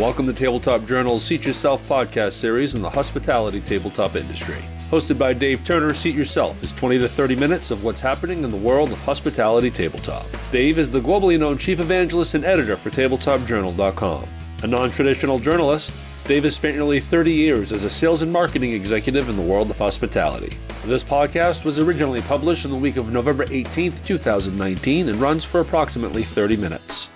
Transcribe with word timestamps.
Welcome 0.00 0.26
to 0.28 0.32
Tabletop 0.32 0.86
Journal's 0.86 1.22
Seat 1.22 1.44
Yourself 1.44 1.86
podcast 1.86 2.32
series 2.32 2.74
in 2.74 2.80
the 2.80 2.88
hospitality 2.88 3.60
tabletop 3.60 4.16
industry. 4.16 4.56
Hosted 4.88 5.18
by 5.18 5.34
Dave 5.34 5.62
Turner, 5.62 5.92
Seat 5.92 6.14
Yourself 6.14 6.62
is 6.62 6.72
20 6.72 6.96
to 7.00 7.06
30 7.06 7.36
minutes 7.36 7.70
of 7.70 7.84
what's 7.84 8.00
happening 8.00 8.42
in 8.42 8.50
the 8.50 8.56
world 8.56 8.92
of 8.92 8.98
hospitality 9.00 9.70
tabletop. 9.70 10.24
Dave 10.50 10.78
is 10.78 10.90
the 10.90 11.00
globally 11.00 11.38
known 11.38 11.58
chief 11.58 11.80
evangelist 11.80 12.32
and 12.32 12.46
editor 12.46 12.76
for 12.76 12.88
TabletopJournal.com. 12.88 14.24
A 14.62 14.66
non 14.66 14.90
traditional 14.90 15.38
journalist, 15.38 15.92
Dave 16.24 16.44
has 16.44 16.56
spent 16.56 16.76
nearly 16.76 17.00
30 17.00 17.30
years 17.30 17.70
as 17.70 17.84
a 17.84 17.90
sales 17.90 18.22
and 18.22 18.32
marketing 18.32 18.72
executive 18.72 19.28
in 19.28 19.36
the 19.36 19.42
world 19.42 19.68
of 19.68 19.76
hospitality. 19.76 20.56
This 20.86 21.04
podcast 21.04 21.66
was 21.66 21.78
originally 21.78 22.22
published 22.22 22.64
in 22.64 22.70
the 22.70 22.76
week 22.78 22.96
of 22.96 23.12
November 23.12 23.44
18th, 23.44 24.02
2019, 24.06 25.10
and 25.10 25.20
runs 25.20 25.44
for 25.44 25.60
approximately 25.60 26.22
30 26.22 26.56
minutes. 26.56 27.08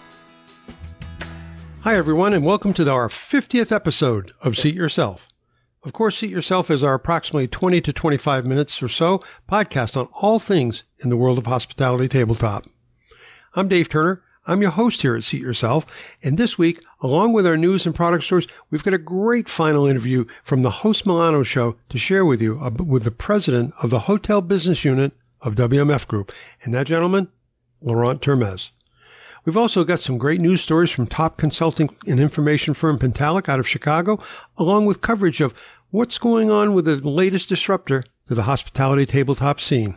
Hi, 1.84 1.96
everyone, 1.96 2.32
and 2.32 2.46
welcome 2.46 2.72
to 2.72 2.90
our 2.90 3.08
50th 3.08 3.70
episode 3.70 4.32
of 4.40 4.56
Seat 4.56 4.74
Yourself. 4.74 5.28
Of 5.82 5.92
course, 5.92 6.16
Seat 6.16 6.30
Yourself 6.30 6.70
is 6.70 6.82
our 6.82 6.94
approximately 6.94 7.46
20 7.46 7.82
to 7.82 7.92
25 7.92 8.46
minutes 8.46 8.82
or 8.82 8.88
so 8.88 9.18
podcast 9.52 9.94
on 9.94 10.08
all 10.14 10.38
things 10.38 10.84
in 11.00 11.10
the 11.10 11.16
world 11.18 11.36
of 11.36 11.44
hospitality 11.44 12.08
tabletop. 12.08 12.64
I'm 13.54 13.68
Dave 13.68 13.90
Turner. 13.90 14.22
I'm 14.46 14.62
your 14.62 14.70
host 14.70 15.02
here 15.02 15.14
at 15.14 15.24
Seat 15.24 15.42
Yourself. 15.42 15.84
And 16.22 16.38
this 16.38 16.56
week, 16.56 16.82
along 17.02 17.34
with 17.34 17.46
our 17.46 17.58
news 17.58 17.84
and 17.84 17.94
product 17.94 18.24
stories, 18.24 18.48
we've 18.70 18.82
got 18.82 18.94
a 18.94 18.98
great 18.98 19.46
final 19.46 19.84
interview 19.84 20.24
from 20.42 20.62
the 20.62 20.70
Host 20.70 21.06
Milano 21.06 21.42
show 21.42 21.76
to 21.90 21.98
share 21.98 22.24
with 22.24 22.40
you 22.40 22.58
uh, 22.62 22.70
with 22.70 23.04
the 23.04 23.10
president 23.10 23.74
of 23.82 23.90
the 23.90 24.00
hotel 24.08 24.40
business 24.40 24.86
unit 24.86 25.12
of 25.42 25.54
WMF 25.54 26.08
Group. 26.08 26.32
And 26.62 26.72
that 26.72 26.86
gentleman, 26.86 27.28
Laurent 27.82 28.22
Termez. 28.22 28.70
We've 29.44 29.56
also 29.56 29.84
got 29.84 30.00
some 30.00 30.16
great 30.16 30.40
news 30.40 30.62
stories 30.62 30.90
from 30.90 31.06
top 31.06 31.36
consulting 31.36 31.94
and 32.06 32.18
information 32.18 32.72
firm 32.72 32.98
Pentallect 32.98 33.48
out 33.48 33.60
of 33.60 33.68
Chicago, 33.68 34.18
along 34.56 34.86
with 34.86 35.02
coverage 35.02 35.40
of 35.40 35.52
what's 35.90 36.16
going 36.16 36.50
on 36.50 36.72
with 36.72 36.86
the 36.86 36.96
latest 36.96 37.50
disruptor 37.50 38.02
to 38.26 38.34
the 38.34 38.44
hospitality 38.44 39.04
tabletop 39.04 39.60
scene. 39.60 39.96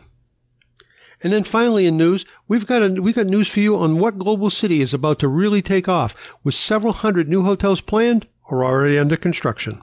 And 1.22 1.32
then 1.32 1.44
finally 1.44 1.86
in 1.86 1.96
news, 1.96 2.24
we've 2.46 2.66
got 2.66 2.82
a, 2.82 3.00
we've 3.00 3.16
got 3.16 3.26
news 3.26 3.48
for 3.48 3.60
you 3.60 3.76
on 3.76 3.98
what 3.98 4.18
global 4.18 4.50
city 4.50 4.82
is 4.82 4.94
about 4.94 5.18
to 5.20 5.28
really 5.28 5.62
take 5.62 5.88
off 5.88 6.36
with 6.44 6.54
several 6.54 6.92
hundred 6.92 7.28
new 7.28 7.42
hotels 7.42 7.80
planned 7.80 8.28
or 8.50 8.64
already 8.64 8.98
under 8.98 9.16
construction. 9.16 9.80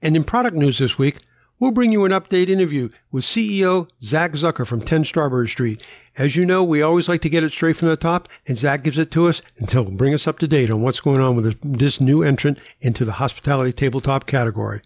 And 0.00 0.16
in 0.16 0.24
product 0.24 0.56
news 0.56 0.78
this 0.78 0.96
week, 0.96 1.18
We'll 1.58 1.70
bring 1.70 1.90
you 1.90 2.04
an 2.04 2.12
update 2.12 2.50
interview 2.50 2.90
with 3.10 3.24
CEO 3.24 3.88
Zach 4.02 4.32
Zucker 4.32 4.66
from 4.66 4.82
10 4.82 5.06
Strawberry 5.06 5.48
Street. 5.48 5.82
As 6.18 6.36
you 6.36 6.44
know, 6.44 6.62
we 6.62 6.82
always 6.82 7.08
like 7.08 7.22
to 7.22 7.30
get 7.30 7.44
it 7.44 7.50
straight 7.50 7.76
from 7.76 7.88
the 7.88 7.96
top, 7.96 8.28
and 8.46 8.58
Zach 8.58 8.82
gives 8.82 8.98
it 8.98 9.10
to 9.12 9.26
us 9.26 9.40
until 9.56 9.84
bring 9.84 10.12
us 10.12 10.26
up 10.26 10.38
to 10.40 10.46
date 10.46 10.70
on 10.70 10.82
what's 10.82 11.00
going 11.00 11.22
on 11.22 11.34
with 11.34 11.58
this 11.62 11.98
new 11.98 12.22
entrant 12.22 12.58
into 12.82 13.06
the 13.06 13.12
hospitality 13.12 13.72
tabletop 13.72 14.26
category. 14.26 14.82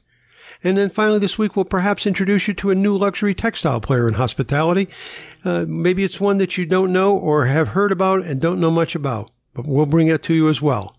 And 0.62 0.77
then 0.77 0.90
finally 0.90 1.18
this 1.18 1.36
week, 1.36 1.56
we'll 1.56 1.64
perhaps 1.64 2.06
introduce 2.06 2.46
you 2.46 2.54
to 2.54 2.70
a 2.70 2.77
new 2.77 2.96
luxury 2.96 3.34
textile 3.34 3.80
player 3.80 4.06
in 4.06 4.14
hospitality. 4.14 4.88
Uh, 5.44 5.64
maybe 5.66 6.05
it's 6.05 6.20
one 6.20 6.38
that 6.38 6.56
you 6.56 6.66
don't 6.66 6.92
know 6.92 7.16
or 7.16 7.46
have 7.46 7.68
heard 7.68 7.90
about 7.90 8.22
and 8.22 8.40
don't 8.40 8.60
know 8.60 8.70
much 8.70 8.94
about, 8.94 9.32
but 9.55 9.66
we'll 9.66 9.86
bring 9.86 10.06
it 10.06 10.22
to 10.22 10.34
you 10.34 10.48
as 10.48 10.62
well. 10.62 10.94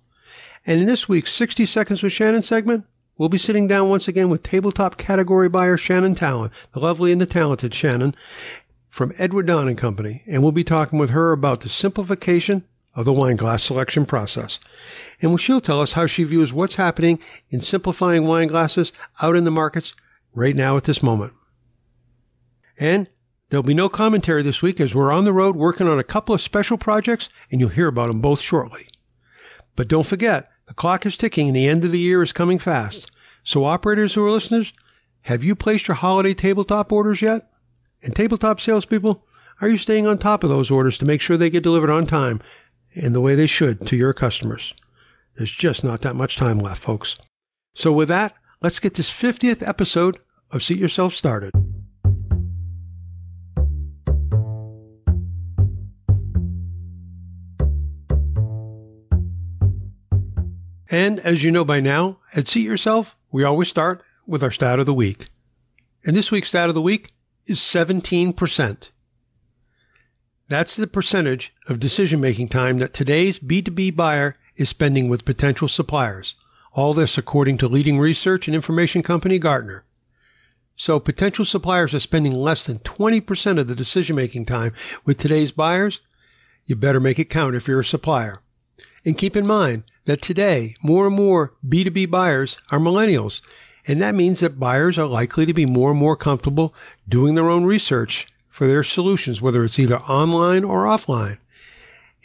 And 0.68 0.82
in 0.82 0.88
this 0.88 1.08
week's 1.08 1.32
60 1.32 1.66
Seconds 1.66 2.04
with 2.04 2.12
Shannon 2.12 2.44
segment, 2.44 2.86
We'll 3.22 3.30
be 3.30 3.38
sitting 3.38 3.68
down 3.68 3.88
once 3.88 4.08
again 4.08 4.32
with 4.32 4.42
tabletop 4.42 4.98
category 4.98 5.48
buyer 5.48 5.78
Shannon 5.78 6.16
Talon, 6.16 6.50
the 6.74 6.80
lovely 6.80 7.12
and 7.12 7.22
the 7.22 7.28
talented 7.28 7.72
Shannon 7.72 8.16
from 8.90 9.14
Edward 9.20 9.46
Don 9.46 9.68
and 9.68 9.78
Company, 9.78 10.24
and 10.26 10.42
we'll 10.42 10.52
be 10.52 10.64
talking 10.64 10.98
with 10.98 11.12
her 11.12 11.32
about 11.32 11.62
the 11.62 11.70
simplification 11.70 12.64
of 12.96 13.06
the 13.06 13.14
wine 13.14 13.36
glass 13.36 13.62
selection 13.64 14.08
process. 14.08 14.60
And 15.22 15.40
she'll 15.40 15.62
tell 15.62 15.82
us 15.82 15.92
how 15.92 16.08
she 16.08 16.24
views 16.24 16.52
what's 16.52 16.78
happening 16.78 17.20
in 17.52 17.62
simplifying 17.62 18.26
wine 18.26 18.48
glasses 18.48 18.92
out 19.22 19.36
in 19.36 19.44
the 19.44 19.52
markets 19.52 19.94
right 20.34 20.56
now 20.56 20.76
at 20.76 20.86
this 20.86 21.04
moment. 21.04 21.34
And 22.80 23.08
there'll 23.50 23.62
be 23.62 23.76
no 23.76 23.88
commentary 23.88 24.42
this 24.42 24.64
week 24.64 24.82
as 24.82 24.96
we're 24.96 25.12
on 25.12 25.26
the 25.26 25.32
road 25.32 25.56
working 25.56 25.88
on 25.88 26.00
a 26.00 26.04
couple 26.04 26.34
of 26.34 26.42
special 26.42 26.76
projects, 26.80 27.30
and 27.52 27.62
you'll 27.62 27.70
hear 27.70 27.88
about 27.88 28.08
them 28.08 28.20
both 28.20 28.42
shortly. 28.42 28.88
But 29.76 29.88
don't 29.88 30.08
forget, 30.08 30.50
the 30.66 30.74
clock 30.74 31.06
is 31.06 31.18
ticking 31.18 31.50
and 31.50 31.56
the 31.56 31.68
end 31.68 31.84
of 31.84 31.92
the 31.92 32.00
year 32.00 32.24
is 32.24 32.34
coming 32.34 32.58
fast. 32.58 33.11
So 33.44 33.66
operators 33.66 34.14
who 34.14 34.26
are 34.26 34.32
listeners, 34.32 34.74
have 35.22 35.44
you 35.44 35.56
placed 35.56 35.88
your 35.88 35.96
holiday 35.96 36.34
tabletop 36.34 36.92
orders 36.92 37.22
yet? 37.22 37.42
And 38.04 38.16
tabletop 38.16 38.60
salespeople, 38.60 39.26
are 39.62 39.70
you 39.70 39.78
staying 39.78 40.08
on 40.08 40.18
top 40.18 40.44
of 40.44 40.50
those 40.50 40.72
orders 40.72 40.98
to 41.00 41.06
make 41.06 41.22
sure 41.22 41.38
they 41.38 41.50
get 41.50 41.64
delivered 41.64 41.90
on 41.90 42.06
time 42.06 42.40
and 42.96 43.14
the 43.14 43.22
way 43.22 43.36
they 43.36 43.48
should 43.48 43.86
to 43.88 43.96
your 43.96 44.14
customers? 44.14 44.74
There's 45.36 45.52
just 45.52 45.84
not 45.84 46.02
that 46.02 46.16
much 46.16 46.36
time 46.36 46.60
left, 46.60 46.82
folks. 46.82 47.16
So 47.74 47.92
with 47.92 48.10
that, 48.10 48.36
let's 48.62 48.80
get 48.80 48.96
this 48.96 49.10
50th 49.10 49.68
episode 49.68 50.20
of 50.50 50.64
Seat 50.64 50.78
Yourself 50.78 51.14
started. 51.14 51.52
And 60.90 61.20
as 61.22 61.44
you 61.44 61.52
know 61.52 61.64
by 61.64 61.80
now, 61.80 62.20
at 62.36 62.50
Seat 62.50 62.66
Yourself, 62.66 63.16
we 63.32 63.44
always 63.44 63.70
start 63.70 64.04
with 64.28 64.44
our 64.44 64.52
stat 64.52 64.80
of 64.80 64.86
the 64.86 64.94
week. 64.94 65.28
And 66.06 66.16
this 66.16 66.32
week's 66.32 66.50
stat 66.50 66.70
of 66.70 66.76
the 66.76 66.82
week 66.82 67.12
is 67.46 67.60
17%. 67.60 68.90
That's 70.48 70.76
the 70.76 70.88
percentage 70.88 71.54
of 71.68 71.80
decision 71.80 72.20
making 72.20 72.50
time 72.50 72.80
that 72.80 72.94
today's 72.94 73.40
B2B 73.40 73.96
buyer 73.96 74.36
is 74.58 74.70
spending 74.70 75.08
with 75.08 75.26
potential 75.26 75.68
suppliers. 75.68 76.36
All 76.74 76.94
this 76.94 77.18
according 77.18 77.58
to 77.60 77.68
leading 77.68 78.00
research 78.00 78.48
and 78.48 78.56
information 78.56 79.02
company 79.02 79.40
Gartner. 79.40 79.86
So 80.76 81.00
potential 81.00 81.46
suppliers 81.46 81.94
are 81.94 82.00
spending 82.00 82.34
less 82.34 82.66
than 82.66 82.80
20% 82.80 83.60
of 83.60 83.68
the 83.68 83.76
decision 83.76 84.16
making 84.16 84.46
time 84.46 84.74
with 85.06 85.20
today's 85.20 85.52
buyers. 85.52 86.02
You 86.66 86.76
better 86.76 87.00
make 87.00 87.20
it 87.20 87.30
count 87.30 87.56
if 87.56 87.68
you're 87.68 87.82
a 87.82 87.86
supplier. 87.86 88.42
And 89.06 89.18
keep 89.18 89.36
in 89.36 89.46
mind, 89.46 89.84
that 90.06 90.22
today 90.22 90.76
more 90.84 91.08
and 91.08 91.16
more 91.16 91.54
B2B 91.68 92.10
buyers 92.10 92.58
are 92.72 92.80
millennials. 92.80 93.42
And 93.88 94.02
that 94.02 94.16
means 94.16 94.40
that 94.40 94.60
buyers 94.60 94.98
are 94.98 95.08
likely 95.08 95.46
to 95.46 95.54
be 95.54 95.66
more 95.66 95.92
and 95.92 96.00
more 96.00 96.16
comfortable 96.16 96.74
doing 97.10 97.36
their 97.36 97.50
own 97.50 97.66
research 97.66 98.28
for 98.48 98.68
their 98.68 98.84
solutions, 98.84 99.42
whether 99.42 99.64
it's 99.64 99.80
either 99.80 99.98
online 99.98 100.64
or 100.64 100.84
offline. 100.84 101.38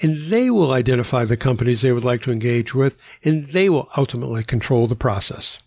And 0.03 0.19
they 0.19 0.50
will 0.50 0.72
identify 0.72 1.25
the 1.25 1.36
companies 1.36 1.81
they 1.81 1.92
would 1.92 2.04
like 2.04 2.20
to 2.22 2.32
engage 2.32 2.75
with, 2.75 2.98
and 3.25 3.48
they 3.48 3.70
will 3.70 3.88
ultimately 3.97 4.44
control 4.44 4.86
the 4.86 4.97
process. 4.97 5.59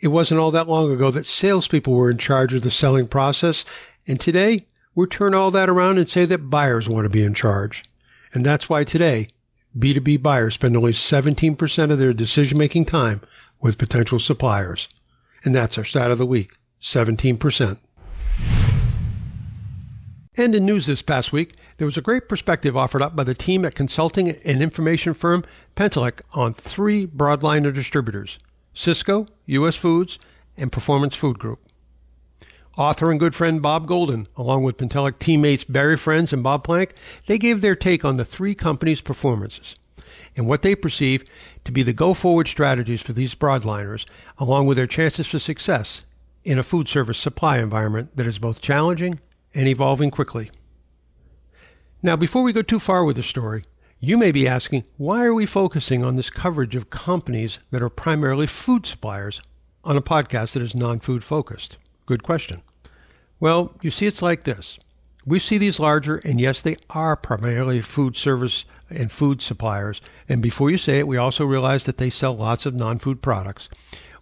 It 0.00 0.08
wasn't 0.08 0.40
all 0.40 0.50
that 0.52 0.68
long 0.68 0.90
ago 0.90 1.10
that 1.10 1.26
salespeople 1.26 1.92
were 1.92 2.10
in 2.10 2.18
charge 2.18 2.54
of 2.54 2.62
the 2.62 2.70
selling 2.70 3.06
process, 3.06 3.64
and 4.06 4.18
today 4.18 4.66
we 4.94 5.06
turn 5.06 5.34
all 5.34 5.50
that 5.50 5.68
around 5.68 5.98
and 5.98 6.08
say 6.08 6.24
that 6.24 6.50
buyers 6.50 6.88
want 6.88 7.04
to 7.04 7.10
be 7.10 7.22
in 7.22 7.34
charge. 7.34 7.84
And 8.32 8.44
that's 8.44 8.68
why 8.68 8.84
today 8.84 9.28
B2B 9.78 10.22
buyers 10.22 10.54
spend 10.54 10.76
only 10.76 10.92
17% 10.92 11.90
of 11.90 11.98
their 11.98 12.12
decision 12.12 12.58
making 12.58 12.84
time 12.84 13.20
with 13.60 13.78
potential 13.78 14.18
suppliers. 14.18 14.88
And 15.44 15.54
that's 15.54 15.78
our 15.78 15.84
stat 15.84 16.10
of 16.10 16.18
the 16.18 16.26
week 16.26 16.52
17%. 16.80 17.78
And 20.36 20.54
in 20.54 20.64
news 20.64 20.86
this 20.86 21.02
past 21.02 21.30
week, 21.30 21.54
there 21.76 21.84
was 21.84 21.98
a 21.98 22.02
great 22.02 22.28
perspective 22.28 22.76
offered 22.76 23.02
up 23.02 23.14
by 23.14 23.24
the 23.24 23.34
team 23.34 23.64
at 23.64 23.74
consulting 23.74 24.30
and 24.30 24.62
information 24.62 25.12
firm 25.12 25.44
Pentallect 25.76 26.22
on 26.32 26.54
three 26.54 27.06
broadliner 27.06 27.72
distributors 27.72 28.38
Sysco, 28.74 29.28
US 29.46 29.74
Foods, 29.74 30.18
and 30.56 30.72
Performance 30.72 31.14
Food 31.14 31.38
Group. 31.38 31.60
Author 32.78 33.10
and 33.10 33.20
good 33.20 33.34
friend 33.34 33.60
Bob 33.60 33.86
Goldin, 33.86 34.26
along 34.34 34.62
with 34.62 34.78
Pentallect 34.78 35.18
teammates 35.18 35.64
Barry 35.64 35.98
Friends 35.98 36.32
and 36.32 36.42
Bob 36.42 36.64
Plank, 36.64 36.94
they 37.26 37.36
gave 37.36 37.60
their 37.60 37.76
take 37.76 38.02
on 38.02 38.16
the 38.16 38.24
three 38.24 38.54
companies' 38.54 39.02
performances 39.02 39.74
and 40.34 40.46
what 40.48 40.62
they 40.62 40.74
perceive 40.74 41.22
to 41.64 41.72
be 41.72 41.82
the 41.82 41.92
go 41.92 42.14
forward 42.14 42.48
strategies 42.48 43.02
for 43.02 43.12
these 43.12 43.34
broadliners, 43.34 44.06
along 44.38 44.66
with 44.66 44.78
their 44.78 44.86
chances 44.86 45.26
for 45.26 45.38
success 45.38 46.00
in 46.44 46.58
a 46.58 46.62
food 46.62 46.88
service 46.88 47.18
supply 47.18 47.58
environment 47.58 48.16
that 48.16 48.26
is 48.26 48.38
both 48.38 48.62
challenging 48.62 49.20
and 49.54 49.68
evolving 49.68 50.10
quickly. 50.10 50.50
Now, 52.02 52.16
before 52.16 52.42
we 52.42 52.54
go 52.54 52.62
too 52.62 52.78
far 52.78 53.04
with 53.04 53.16
the 53.16 53.22
story, 53.22 53.62
you 54.00 54.16
may 54.16 54.32
be 54.32 54.48
asking, 54.48 54.86
why 54.96 55.24
are 55.24 55.34
we 55.34 55.44
focusing 55.44 56.02
on 56.02 56.16
this 56.16 56.30
coverage 56.30 56.74
of 56.74 56.88
companies 56.88 57.58
that 57.70 57.82
are 57.82 57.90
primarily 57.90 58.46
food 58.46 58.86
suppliers 58.86 59.42
on 59.84 59.96
a 59.96 60.02
podcast 60.02 60.52
that 60.52 60.62
is 60.62 60.74
non 60.74 61.00
food 61.00 61.22
focused? 61.22 61.76
Good 62.06 62.22
question. 62.22 62.62
Well, 63.40 63.74
you 63.82 63.90
see, 63.90 64.06
it's 64.06 64.22
like 64.22 64.44
this. 64.44 64.78
We 65.24 65.38
see 65.38 65.58
these 65.58 65.78
larger, 65.78 66.16
and 66.18 66.40
yes, 66.40 66.62
they 66.62 66.76
are 66.90 67.16
primarily 67.16 67.80
food 67.80 68.16
service 68.16 68.64
and 68.90 69.10
food 69.10 69.40
suppliers. 69.40 70.00
And 70.28 70.42
before 70.42 70.70
you 70.70 70.78
say 70.78 70.98
it, 70.98 71.06
we 71.06 71.16
also 71.16 71.44
realize 71.44 71.84
that 71.84 71.98
they 71.98 72.10
sell 72.10 72.36
lots 72.36 72.66
of 72.66 72.74
non 72.74 72.98
food 72.98 73.22
products. 73.22 73.68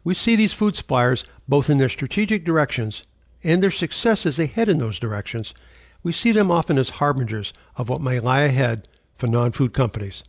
We 0.04 0.14
see 0.14 0.36
these 0.36 0.52
food 0.52 0.76
suppliers 0.76 1.24
both 1.48 1.70
in 1.70 1.78
their 1.78 1.88
strategic 1.88 2.44
directions 2.44 3.02
and 3.42 3.62
their 3.62 3.70
success 3.70 4.26
as 4.26 4.36
they 4.36 4.46
head 4.46 4.68
in 4.68 4.78
those 4.78 4.98
directions. 4.98 5.54
We 6.02 6.12
see 6.12 6.32
them 6.32 6.50
often 6.50 6.78
as 6.78 6.90
harbingers 6.90 7.52
of 7.76 7.88
what 7.88 8.00
may 8.00 8.20
lie 8.20 8.42
ahead 8.42 8.88
for 9.16 9.26
non 9.26 9.52
food 9.52 9.72
companies. 9.72 10.22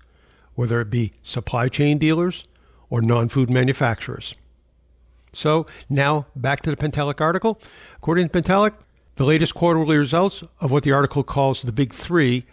whether 0.56 0.82
it 0.82 0.90
be 0.90 1.14
supply 1.24 1.70
chain 1.70 1.98
dealers 1.98 2.44
or 2.90 3.02
non 3.02 3.28
food 3.30 3.50
manufacturers. 3.50 4.34
So 5.34 5.66
now 5.90 6.28
back 6.36 6.62
to 6.62 6.70
the 6.70 6.78
Pentallect 6.78 7.22
article. 7.22 7.60
According 7.98 8.30
to 8.30 8.42
Pentallect, 8.42 8.76
the 9.16 9.26
latest 9.26 9.54
quarterly 9.56 9.98
results 9.98 10.44
of 10.60 10.72
what 10.72 10.84
the 10.84 10.92
article 10.92 11.24
calls 11.24 11.62
the 11.62 11.72
Big 11.72 11.94
Three 11.94 12.46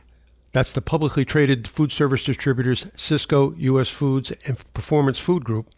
that's 0.52 0.72
the 0.72 0.80
publicly 0.80 1.24
traded 1.24 1.68
food 1.68 1.92
service 1.92 2.24
distributors 2.24 2.86
Sysco, 2.96 3.54
U.S. 3.58 3.88
Foods, 3.88 4.32
and 4.46 4.58
Performance 4.74 5.18
Food 5.18 5.44
Group. 5.44 5.68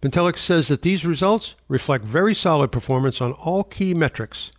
Pentallect 0.00 0.38
says 0.38 0.68
that 0.68 0.82
these 0.82 1.04
results 1.04 1.56
reflect 1.68 2.04
very 2.04 2.34
solid 2.34 2.70
performance 2.70 3.20
on 3.20 3.32
all 3.32 3.64
key 3.64 3.94
metrics. 3.94 4.50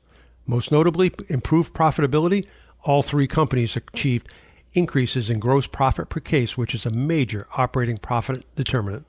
Most 0.46 0.72
notably, 0.72 1.12
improved 1.30 1.74
profitability. 1.74 2.46
All 2.84 3.02
three 3.02 3.28
companies 3.28 3.78
achieved 3.78 4.34
increases 4.74 5.30
in 5.30 5.40
gross 5.40 5.68
profit 5.68 6.10
per 6.10 6.20
case, 6.20 6.58
which 6.58 6.76
is 6.76 6.86
a 6.86 6.90
major 6.90 7.48
operating 7.58 7.98
profit 7.98 8.46
determinant. 8.56 9.06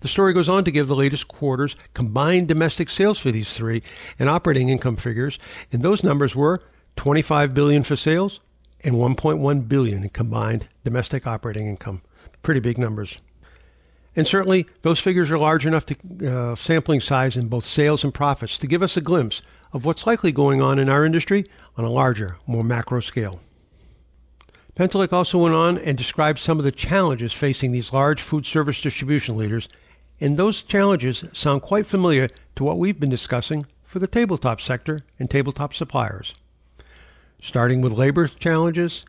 The 0.00 0.08
story 0.08 0.32
goes 0.32 0.48
on 0.48 0.64
to 0.64 0.70
give 0.70 0.88
the 0.88 0.96
latest 0.96 1.28
quarter's 1.28 1.76
combined 1.94 2.48
domestic 2.48 2.90
sales 2.90 3.18
for 3.18 3.30
these 3.30 3.54
three 3.54 3.82
and 4.18 4.28
operating 4.28 4.68
income 4.68 4.96
figures, 4.96 5.38
and 5.72 5.82
those 5.82 6.04
numbers 6.04 6.36
were 6.36 6.62
25 6.96 7.54
billion 7.54 7.82
for 7.82 7.96
sales 7.96 8.40
and 8.84 8.94
1.1 8.94 9.68
billion 9.68 10.02
in 10.02 10.10
combined 10.10 10.66
domestic 10.84 11.26
operating 11.26 11.66
income. 11.66 12.02
Pretty 12.42 12.60
big 12.60 12.78
numbers. 12.78 13.16
And 14.14 14.26
certainly 14.26 14.66
those 14.82 14.98
figures 14.98 15.30
are 15.30 15.38
large 15.38 15.66
enough 15.66 15.86
to 15.86 16.26
uh, 16.26 16.54
sampling 16.54 17.00
size 17.00 17.36
in 17.36 17.48
both 17.48 17.64
sales 17.64 18.02
and 18.02 18.12
profits 18.12 18.58
to 18.58 18.66
give 18.66 18.82
us 18.82 18.96
a 18.96 19.00
glimpse 19.00 19.42
of 19.72 19.84
what's 19.84 20.06
likely 20.06 20.32
going 20.32 20.60
on 20.60 20.78
in 20.78 20.88
our 20.88 21.04
industry 21.04 21.44
on 21.76 21.84
a 21.84 21.90
larger, 21.90 22.36
more 22.46 22.64
macro 22.64 23.00
scale. 23.00 23.40
Pentallect 24.74 25.12
also 25.12 25.38
went 25.38 25.54
on 25.54 25.78
and 25.78 25.98
described 25.98 26.38
some 26.38 26.58
of 26.58 26.64
the 26.64 26.72
challenges 26.72 27.32
facing 27.32 27.72
these 27.72 27.92
large 27.92 28.22
food 28.22 28.46
service 28.46 28.80
distribution 28.80 29.36
leaders, 29.36 29.68
and 30.20 30.36
those 30.36 30.62
challenges 30.62 31.24
sound 31.32 31.62
quite 31.62 31.86
familiar 31.86 32.28
to 32.56 32.64
what 32.64 32.78
we've 32.78 33.00
been 33.00 33.10
discussing 33.10 33.66
for 33.84 33.98
the 33.98 34.06
tabletop 34.06 34.60
sector 34.60 34.98
and 35.18 35.30
tabletop 35.30 35.74
suppliers. 35.74 36.34
Starting 37.40 37.80
with 37.80 37.92
labor 37.92 38.26
challenges, 38.26 39.04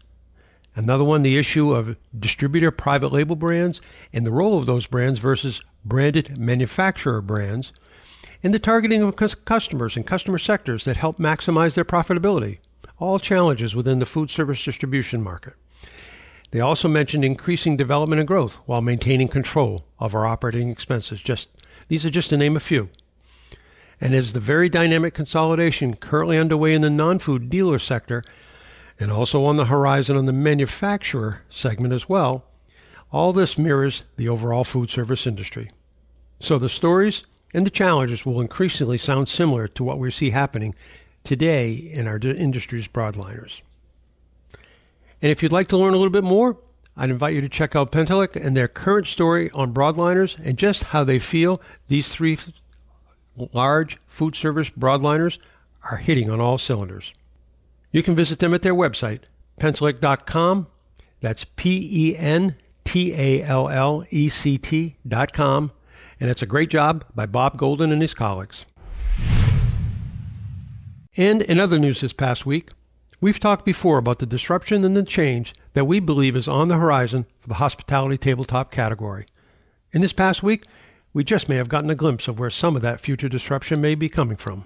another 0.76 1.04
one, 1.04 1.24
the 1.24 1.38
issue 1.38 1.74
of 1.74 1.98
distributor 2.18 2.72
private 2.72 3.12
label 3.12 3.36
brands 3.36 3.82
and 4.14 4.26
the 4.26 4.32
role 4.32 4.58
of 4.58 4.66
those 4.66 4.86
brands 4.86 5.20
versus 5.20 5.62
branded 5.84 6.38
manufacturer 6.38 7.22
brands, 7.22 7.74
and 8.44 8.54
the 8.54 8.60
targeting 8.60 9.02
of 9.02 9.16
customers 9.46 9.96
and 9.96 10.06
customer 10.06 10.38
sectors 10.38 10.86
that 10.86 10.98
help 10.98 11.18
maximize 11.18 11.74
their 11.74 11.86
profitability 11.86 12.60
all 13.00 13.18
challenges 13.18 13.76
within 13.76 14.00
the 14.00 14.06
food 14.06 14.30
service 14.30 14.64
distribution 14.64 15.24
market. 15.24 15.54
They 16.51 16.60
also 16.60 16.88
mentioned 16.88 17.24
increasing 17.24 17.78
development 17.78 18.19
and 18.19 18.28
growth 18.28 18.56
while 18.66 18.81
maintaining 18.81 19.28
control 19.28 19.86
of 20.00 20.16
our 20.16 20.25
operating 20.25 20.69
expenses. 20.69 21.22
Just 21.22 21.50
these 21.88 22.06
are 22.06 22.10
just 22.10 22.30
to 22.30 22.38
name 22.38 22.56
a 22.56 22.60
few. 22.60 22.90
And 24.01 24.16
as 24.16 24.34
the 24.34 24.40
very 24.40 24.69
dynamic 24.69 25.13
consolidation 25.13 25.96
currently 25.96 26.38
underway 26.38 26.74
in 26.74 26.81
the 26.81 26.90
non-food 26.90 27.50
dealer 27.50 27.80
sector 27.80 28.24
and 29.00 29.12
also 29.12 29.44
on 29.46 29.57
the 29.57 29.66
horizon 29.66 30.16
on 30.16 30.25
the 30.25 30.34
manufacturer 30.34 31.42
segment 31.50 31.94
as 31.94 32.07
well, 32.07 32.46
all 33.12 33.34
this 33.34 33.57
mirrors 33.57 34.06
the 34.18 34.30
overall 34.30 34.63
food 34.63 34.90
service 34.90 35.28
industry. 35.28 35.68
So 36.40 36.57
the 36.57 36.69
stories 36.69 37.24
and 37.54 37.66
the 37.66 37.72
challenges 37.72 38.25
will 38.25 38.42
increasingly 38.42 38.98
sound 38.98 39.28
similar 39.28 39.68
to 39.69 39.84
what 39.84 40.00
we 40.00 40.12
see 40.12 40.30
happening 40.30 40.75
today 41.24 41.72
in 41.74 42.07
our 42.07 42.18
industry's 42.18 42.88
broadliners. 42.88 43.62
And 45.21 45.31
if 45.31 45.44
you'd 45.44 45.51
like 45.51 45.68
to 45.69 45.77
learn 45.77 45.94
a 45.94 45.98
little 45.98 46.12
bit 46.12 46.24
more, 46.24 46.57
I'd 46.95 47.10
invite 47.10 47.33
you 47.33 47.42
to 47.42 47.50
check 47.50 47.75
out 47.75 47.92
Pentallect 47.92 48.36
and 48.36 48.56
their 48.56 48.68
current 48.68 49.07
story 49.07 49.50
on 49.54 49.74
broadliners 49.74 50.38
and 50.44 50.57
just 50.57 50.86
how 50.86 51.04
they 51.04 51.19
feel 51.19 51.62
these 51.88 52.10
three 52.10 52.38
large 53.54 53.98
food 54.06 54.36
service 54.36 54.69
broadliners 54.69 55.38
are 55.89 55.98
hitting 55.98 56.30
on 56.30 56.39
all 56.39 56.57
cylinders. 56.57 57.13
You 57.92 58.04
can 58.04 58.16
visit 58.16 58.39
them 58.39 58.54
at 58.54 58.62
their 58.62 58.75
website, 58.75 59.21
pentallect.com. 59.60 60.68
That's 61.21 61.45
P 61.56 61.89
E 61.92 62.18
N 62.18 62.56
T 62.83 63.13
A 63.13 63.44
L 63.44 63.69
L 63.69 64.06
E 64.10 64.27
C 64.30 64.57
T.com. 64.57 65.71
And 66.19 66.30
it's 66.30 66.42
a 66.42 66.45
great 66.45 66.69
job 66.69 67.06
by 67.16 67.25
Bob 67.25 67.57
Goldin 67.57 67.92
and 67.92 68.01
his 68.01 68.13
colleagues. 68.13 68.66
And 71.16 71.42
in 71.42 71.60
other 71.60 71.80
news 71.80 72.01
this 72.01 72.13
past 72.13 72.45
week, 72.45 72.69
we've 73.21 73.39
talked 73.39 73.66
before 73.66 73.98
about 73.98 74.19
the 74.19 74.25
disruption 74.25 74.83
and 74.83 74.95
the 74.95 75.04
change 75.04 75.54
that 75.74 75.86
we 75.86 76.00
believe 76.00 76.36
is 76.36 76.48
on 76.48 76.68
the 76.68 76.77
horizon 76.77 77.25
for 77.39 77.50
the 77.50 77.56
hospitality 77.56 78.18
tabletop 78.18 78.71
category. 78.71 79.25
In 79.92 80.01
this 80.01 80.13
past 80.13 80.44
week, 80.44 80.66
we 81.13 81.24
just 81.24 81.50
may 81.50 81.56
have 81.56 81.69
gotten 81.69 81.89
a 81.89 81.95
glimpse 81.95 82.27
of 82.27 82.39
where 82.39 82.50
some 82.50 82.75
of 82.75 82.81
that 82.81 83.01
future 83.01 83.30
disruption 83.30 83.81
may 83.81 83.95
be 83.95 84.10
coming 84.10 84.38
from. 84.38 84.66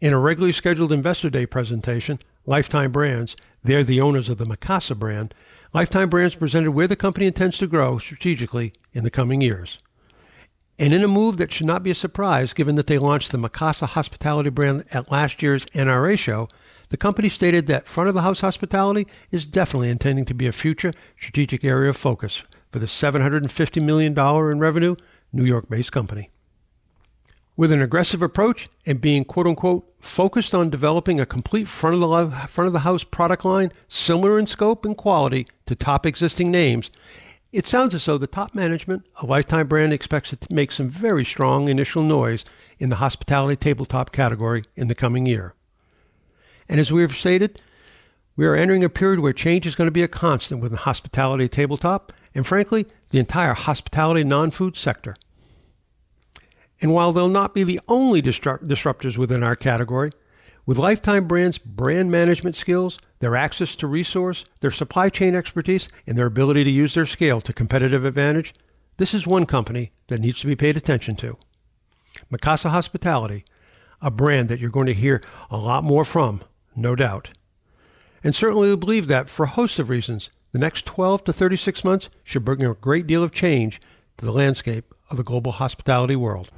In 0.00 0.12
a 0.12 0.18
regularly 0.18 0.52
scheduled 0.52 0.92
Investor 0.92 1.30
Day 1.30 1.46
presentation, 1.46 2.18
Lifetime 2.44 2.92
Brands, 2.92 3.36
they're 3.62 3.84
the 3.84 4.00
owners 4.00 4.28
of 4.28 4.38
the 4.38 4.44
Mikasa 4.44 4.98
brand, 4.98 5.34
Lifetime 5.72 6.08
Brands 6.08 6.34
presented 6.34 6.72
where 6.72 6.86
the 6.86 6.96
company 6.96 7.26
intends 7.26 7.58
to 7.58 7.66
grow 7.66 7.98
strategically 7.98 8.72
in 8.92 9.04
the 9.04 9.10
coming 9.10 9.40
years. 9.40 9.78
And 10.78 10.92
in 10.92 11.02
a 11.02 11.08
move 11.08 11.38
that 11.38 11.52
should 11.52 11.66
not 11.66 11.82
be 11.82 11.90
a 11.90 11.94
surprise 11.94 12.52
given 12.52 12.74
that 12.76 12.86
they 12.86 12.98
launched 12.98 13.32
the 13.32 13.38
Mikasa 13.38 13.86
Hospitality 13.86 14.50
brand 14.50 14.84
at 14.92 15.10
last 15.10 15.42
year's 15.42 15.64
NRA 15.66 16.18
show, 16.18 16.48
the 16.88 16.96
company 16.96 17.28
stated 17.28 17.66
that 17.66 17.88
front 17.88 18.08
of 18.08 18.14
the 18.14 18.22
house 18.22 18.40
hospitality 18.40 19.06
is 19.30 19.46
definitely 19.46 19.90
intending 19.90 20.24
to 20.26 20.34
be 20.34 20.46
a 20.46 20.52
future 20.52 20.92
strategic 21.18 21.64
area 21.64 21.90
of 21.90 21.96
focus 21.96 22.44
for 22.70 22.78
the 22.78 22.86
$750 22.86 23.82
million 23.82 24.16
in 24.16 24.58
revenue 24.58 24.96
New 25.32 25.44
York 25.44 25.68
based 25.68 25.92
company. 25.92 26.30
With 27.56 27.72
an 27.72 27.80
aggressive 27.80 28.22
approach 28.22 28.68
and 28.84 29.00
being 29.00 29.24
quote 29.24 29.46
unquote 29.46 29.90
focused 29.98 30.54
on 30.54 30.70
developing 30.70 31.18
a 31.18 31.26
complete 31.26 31.68
front 31.68 31.94
of 31.94 32.00
the 32.00 32.30
front 32.48 32.66
of 32.66 32.72
the 32.72 32.80
house 32.80 33.02
product 33.02 33.44
line 33.44 33.72
similar 33.88 34.38
in 34.38 34.46
scope 34.46 34.84
and 34.84 34.96
quality 34.96 35.46
to 35.64 35.74
top 35.74 36.04
existing 36.04 36.50
names, 36.50 36.90
it 37.52 37.66
sounds 37.66 37.94
as 37.94 38.04
though 38.04 38.18
the 38.18 38.26
top 38.26 38.54
management 38.54 39.06
of 39.16 39.30
Lifetime 39.30 39.66
Brand 39.66 39.92
expects 39.94 40.32
it 40.32 40.42
to 40.42 40.54
make 40.54 40.70
some 40.70 40.90
very 40.90 41.24
strong 41.24 41.68
initial 41.68 42.02
noise 42.02 42.44
in 42.78 42.90
the 42.90 42.96
hospitality 42.96 43.56
tabletop 43.56 44.12
category 44.12 44.62
in 44.76 44.88
the 44.88 44.94
coming 44.94 45.24
year. 45.24 45.55
And 46.68 46.80
as 46.80 46.92
we 46.92 47.02
have 47.02 47.14
stated, 47.14 47.60
we 48.36 48.46
are 48.46 48.54
entering 48.54 48.84
a 48.84 48.88
period 48.88 49.20
where 49.20 49.32
change 49.32 49.66
is 49.66 49.74
going 49.74 49.86
to 49.86 49.92
be 49.92 50.02
a 50.02 50.08
constant 50.08 50.60
within 50.60 50.78
hospitality 50.78 51.48
tabletop 51.48 52.12
and, 52.34 52.46
frankly, 52.46 52.86
the 53.10 53.18
entire 53.18 53.54
hospitality 53.54 54.22
non 54.24 54.50
food 54.50 54.76
sector. 54.76 55.14
And 56.80 56.92
while 56.92 57.12
they'll 57.12 57.28
not 57.28 57.54
be 57.54 57.64
the 57.64 57.80
only 57.88 58.20
disrupt- 58.20 58.68
disruptors 58.68 59.16
within 59.16 59.42
our 59.42 59.56
category, 59.56 60.10
with 60.66 60.78
Lifetime 60.78 61.26
Brands' 61.26 61.58
brand 61.58 62.10
management 62.10 62.56
skills, 62.56 62.98
their 63.20 63.36
access 63.36 63.76
to 63.76 63.86
resource, 63.86 64.44
their 64.60 64.70
supply 64.70 65.08
chain 65.08 65.34
expertise, 65.34 65.88
and 66.06 66.18
their 66.18 66.26
ability 66.26 66.64
to 66.64 66.70
use 66.70 66.94
their 66.94 67.06
scale 67.06 67.40
to 67.40 67.52
competitive 67.52 68.04
advantage, 68.04 68.52
this 68.98 69.14
is 69.14 69.26
one 69.26 69.46
company 69.46 69.92
that 70.08 70.20
needs 70.20 70.40
to 70.40 70.46
be 70.46 70.56
paid 70.56 70.76
attention 70.76 71.14
to. 71.16 71.38
Mikasa 72.32 72.70
Hospitality, 72.70 73.44
a 74.02 74.10
brand 74.10 74.48
that 74.48 74.58
you're 74.58 74.70
going 74.70 74.86
to 74.86 74.94
hear 74.94 75.22
a 75.50 75.56
lot 75.56 75.84
more 75.84 76.04
from, 76.04 76.42
no 76.76 76.94
doubt. 76.94 77.30
And 78.22 78.34
certainly 78.34 78.68
we 78.68 78.76
believe 78.76 79.08
that 79.08 79.30
for 79.30 79.44
a 79.44 79.48
host 79.48 79.78
of 79.78 79.88
reasons, 79.88 80.30
the 80.52 80.58
next 80.58 80.86
12 80.86 81.24
to 81.24 81.32
36 81.32 81.84
months 81.84 82.08
should 82.24 82.44
bring 82.44 82.62
a 82.62 82.74
great 82.74 83.06
deal 83.06 83.22
of 83.22 83.32
change 83.32 83.80
to 84.18 84.24
the 84.24 84.32
landscape 84.32 84.94
of 85.10 85.16
the 85.16 85.24
global 85.24 85.52
hospitality 85.52 86.16
world. 86.16 86.50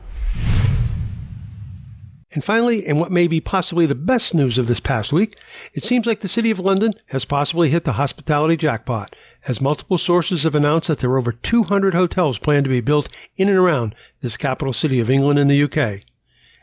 And 2.32 2.44
finally, 2.44 2.86
and 2.86 3.00
what 3.00 3.10
may 3.10 3.26
be 3.26 3.40
possibly 3.40 3.86
the 3.86 3.94
best 3.94 4.34
news 4.34 4.58
of 4.58 4.66
this 4.66 4.80
past 4.80 5.12
week, 5.14 5.38
it 5.72 5.82
seems 5.82 6.04
like 6.04 6.20
the 6.20 6.28
City 6.28 6.50
of 6.50 6.58
London 6.58 6.92
has 7.06 7.24
possibly 7.24 7.70
hit 7.70 7.84
the 7.84 7.92
hospitality 7.92 8.56
jackpot, 8.56 9.16
as 9.46 9.62
multiple 9.62 9.96
sources 9.96 10.42
have 10.42 10.54
announced 10.54 10.88
that 10.88 10.98
there 10.98 11.10
are 11.10 11.18
over 11.18 11.32
200 11.32 11.94
hotels 11.94 12.38
planned 12.38 12.64
to 12.64 12.70
be 12.70 12.82
built 12.82 13.08
in 13.38 13.48
and 13.48 13.56
around 13.56 13.94
this 14.20 14.36
capital 14.36 14.74
city 14.74 15.00
of 15.00 15.08
England 15.08 15.38
and 15.38 15.50
the 15.50 15.62
UK. 15.62 16.02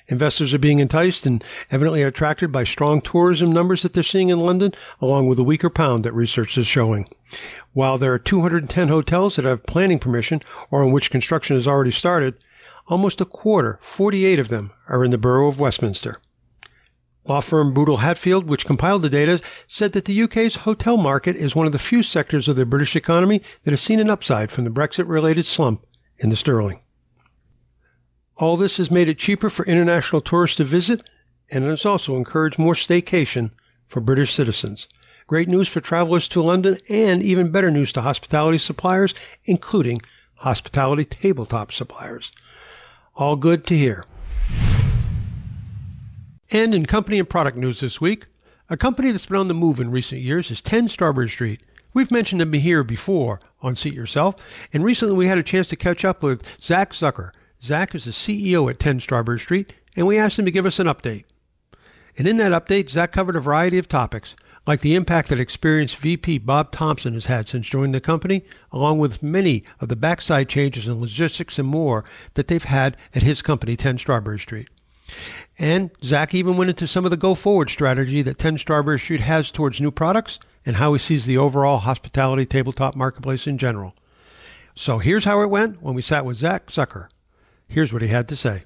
Investors 0.08 0.54
are 0.54 0.60
being 0.60 0.80
enticed 0.80 1.26
and 1.26 1.44
evidently 1.72 2.04
attracted 2.04 2.52
by 2.52 2.64
strong 2.64 3.02
tourism 3.02 3.52
numbers 3.52 3.82
that 3.82 3.94
they're 3.94 4.04
seeing 4.04 4.30
in 4.30 4.40
London, 4.40 4.74
along 5.02 5.28
with 5.28 5.40
a 5.40 5.44
weaker 5.44 5.70
pound 5.70 6.04
that 6.04 6.14
research 6.14 6.58
is 6.58 6.68
showing. 6.68 7.08
While 7.74 7.98
there 7.98 8.14
are 8.14 8.20
210 8.20 8.88
hotels 8.88 9.36
that 9.36 9.46
have 9.46 9.66
planning 9.66 10.00
permission 10.00 10.42
or 10.70 10.84
in 10.84 10.92
which 10.92 11.12
construction 11.12 11.56
has 11.56 11.68
already 11.68 11.92
started, 11.92 12.36
almost 12.88 13.20
a 13.20 13.26
quarter, 13.26 13.80
48 13.82 14.40
of 14.40 14.50
them, 14.50 14.72
are 14.88 15.04
in 15.04 15.12
the 15.12 15.18
borough 15.18 15.48
of 15.48 15.60
Westminster. 15.60 16.16
Law 17.28 17.42
firm 17.42 17.74
Boodle 17.74 17.98
Hatfield, 17.98 18.46
which 18.46 18.68
compiled 18.68 19.02
the 19.02 19.10
data, 19.10 19.42
said 19.68 19.94
that 19.94 20.06
the 20.06 20.22
UK's 20.22 20.58
hotel 20.58 20.98
market 20.98 21.36
is 21.36 21.56
one 21.56 21.66
of 21.66 21.72
the 21.72 21.80
few 21.80 22.04
sectors 22.04 22.48
of 22.48 22.56
the 22.56 22.68
British 22.68 22.96
economy 22.96 23.42
that 23.64 23.72
has 23.72 23.82
seen 23.82 24.00
an 24.00 24.12
upside 24.12 24.52
from 24.52 24.64
the 24.64 24.70
Brexit 24.70 25.08
related 25.08 25.48
slump 25.48 25.84
in 26.20 26.30
the 26.30 26.36
sterling. 26.36 26.80
All 28.38 28.58
this 28.58 28.77
has 28.77 28.92
made 28.92 29.08
it 29.08 29.18
cheaper 29.18 29.50
for 29.50 29.65
international 29.65 30.22
tourists 30.22 30.58
to 30.58 30.65
visit, 30.65 31.10
and 31.50 31.63
it 31.63 31.70
has 31.70 31.86
also 31.86 32.15
encouraged 32.15 32.60
more 32.60 32.74
staycation 32.74 33.51
for 33.88 34.01
British 34.01 34.34
citizens. 34.34 34.88
Great 35.25 35.48
news 35.48 35.70
for 35.70 35.80
travelers 35.80 36.27
to 36.27 36.42
London 36.42 36.77
and 36.89 37.24
even 37.24 37.50
better 37.50 37.72
news 37.72 37.94
to 37.94 38.01
hospitality 38.01 38.58
suppliers, 38.58 39.13
including 39.46 40.01
hospitality 40.36 41.06
tabletop 41.06 41.72
suppliers. 41.72 42.32
All 43.15 43.38
good 43.38 43.65
to 43.68 43.77
hear. 43.77 44.04
And 46.51 46.75
in 46.75 46.86
company 46.86 47.20
and 47.20 47.30
product 47.30 47.58
news 47.58 47.80
this 47.80 48.01
week, 48.01 48.25
a 48.70 48.75
company 48.75 49.12
that's 49.12 49.25
been 49.27 49.38
on 49.38 49.48
the 49.48 49.54
move 49.54 49.80
in 49.80 49.92
recent 49.92 50.22
years 50.22 50.51
is 50.51 50.62
10 50.62 50.89
Strawberry 50.89 51.30
Street. 51.30 51.63
We've 51.94 52.12
mentioned 52.12 52.42
them 52.42 52.51
here 52.51 52.84
before 52.84 53.39
on 53.62 53.77
Seat 53.77 53.94
Yourself, 53.94 54.36
and 54.74 54.84
recently 54.84 55.15
we 55.15 55.27
had 55.27 55.38
a 55.38 55.44
chance 55.44 55.70
to 55.70 55.77
catch 55.77 56.04
up 56.04 56.22
with 56.22 56.62
Zach 56.62 56.92
Zucker. 56.92 57.32
Zach 57.66 57.96
is 57.96 58.06
the 58.06 58.12
CEO 58.12 58.70
at 58.70 58.80
10 58.80 59.00
Strawberry 59.00 59.40
Street, 59.40 59.74
and 59.96 60.06
we 60.06 60.20
asked 60.20 60.38
him 60.38 60.46
to 60.46 60.52
give 60.52 60.68
us 60.68 60.78
an 60.78 60.86
update. 60.86 61.24
And 62.16 62.28
in 62.28 62.38
that 62.38 62.52
update, 62.52 62.92
Zach 62.92 63.12
covered 63.12 63.36
a 63.36 63.40
variety 63.40 63.80
of 63.80 63.90
topics, 63.90 64.36
like 64.68 64.82
the 64.82 64.94
impact 64.94 65.30
that 65.30 65.40
experienced 65.40 65.98
VP 65.98 66.38
Bob 66.40 66.72
Thompson 66.72 67.16
has 67.16 67.26
had 67.26 67.48
since 67.48 67.66
joining 67.66 67.92
the 67.92 68.00
company, 68.00 68.46
along 68.72 69.00
with 69.00 69.24
many 69.24 69.64
of 69.80 69.90
the 69.90 69.96
backside 69.96 70.48
changes 70.48 70.88
in 70.88 71.02
logistics 71.02 71.58
and 71.58 71.68
more 71.68 72.06
that 72.36 72.48
they've 72.48 72.64
had 72.64 72.98
at 73.16 73.24
his 73.24 73.42
company, 73.42 73.76
10 73.76 73.98
Strawberry 73.98 74.38
Street. 74.38 74.70
And 75.58 75.90
Zach 76.04 76.36
even 76.36 76.58
went 76.58 76.70
into 76.70 76.86
some 76.86 77.04
of 77.04 77.12
the 77.12 77.18
go 77.18 77.34
forward 77.34 77.72
strategy 77.72 78.22
that 78.22 78.38
10 78.38 78.60
Strawberry 78.60 79.00
Street 79.00 79.22
has 79.22 79.50
towards 79.50 79.82
new 79.82 79.92
products 79.92 80.38
and 80.68 80.76
how 80.76 80.94
he 80.94 81.00
sees 81.00 81.26
the 81.26 81.40
overall 81.40 81.80
hospitality 81.80 82.46
tabletop 82.46 82.96
marketplace 82.96 83.48
in 83.48 83.58
general. 83.58 83.96
So 84.76 85.00
here's 85.00 85.24
how 85.24 85.42
it 85.42 85.50
went 85.50 85.82
when 85.82 85.96
we 85.96 86.04
sat 86.04 86.26
with 86.26 86.38
Zach 86.38 86.68
Zucker. 86.68 87.08
Here's 87.68 87.92
what 87.92 88.02
he 88.02 88.08
had 88.08 88.28
to 88.30 88.36
say. 88.36 88.64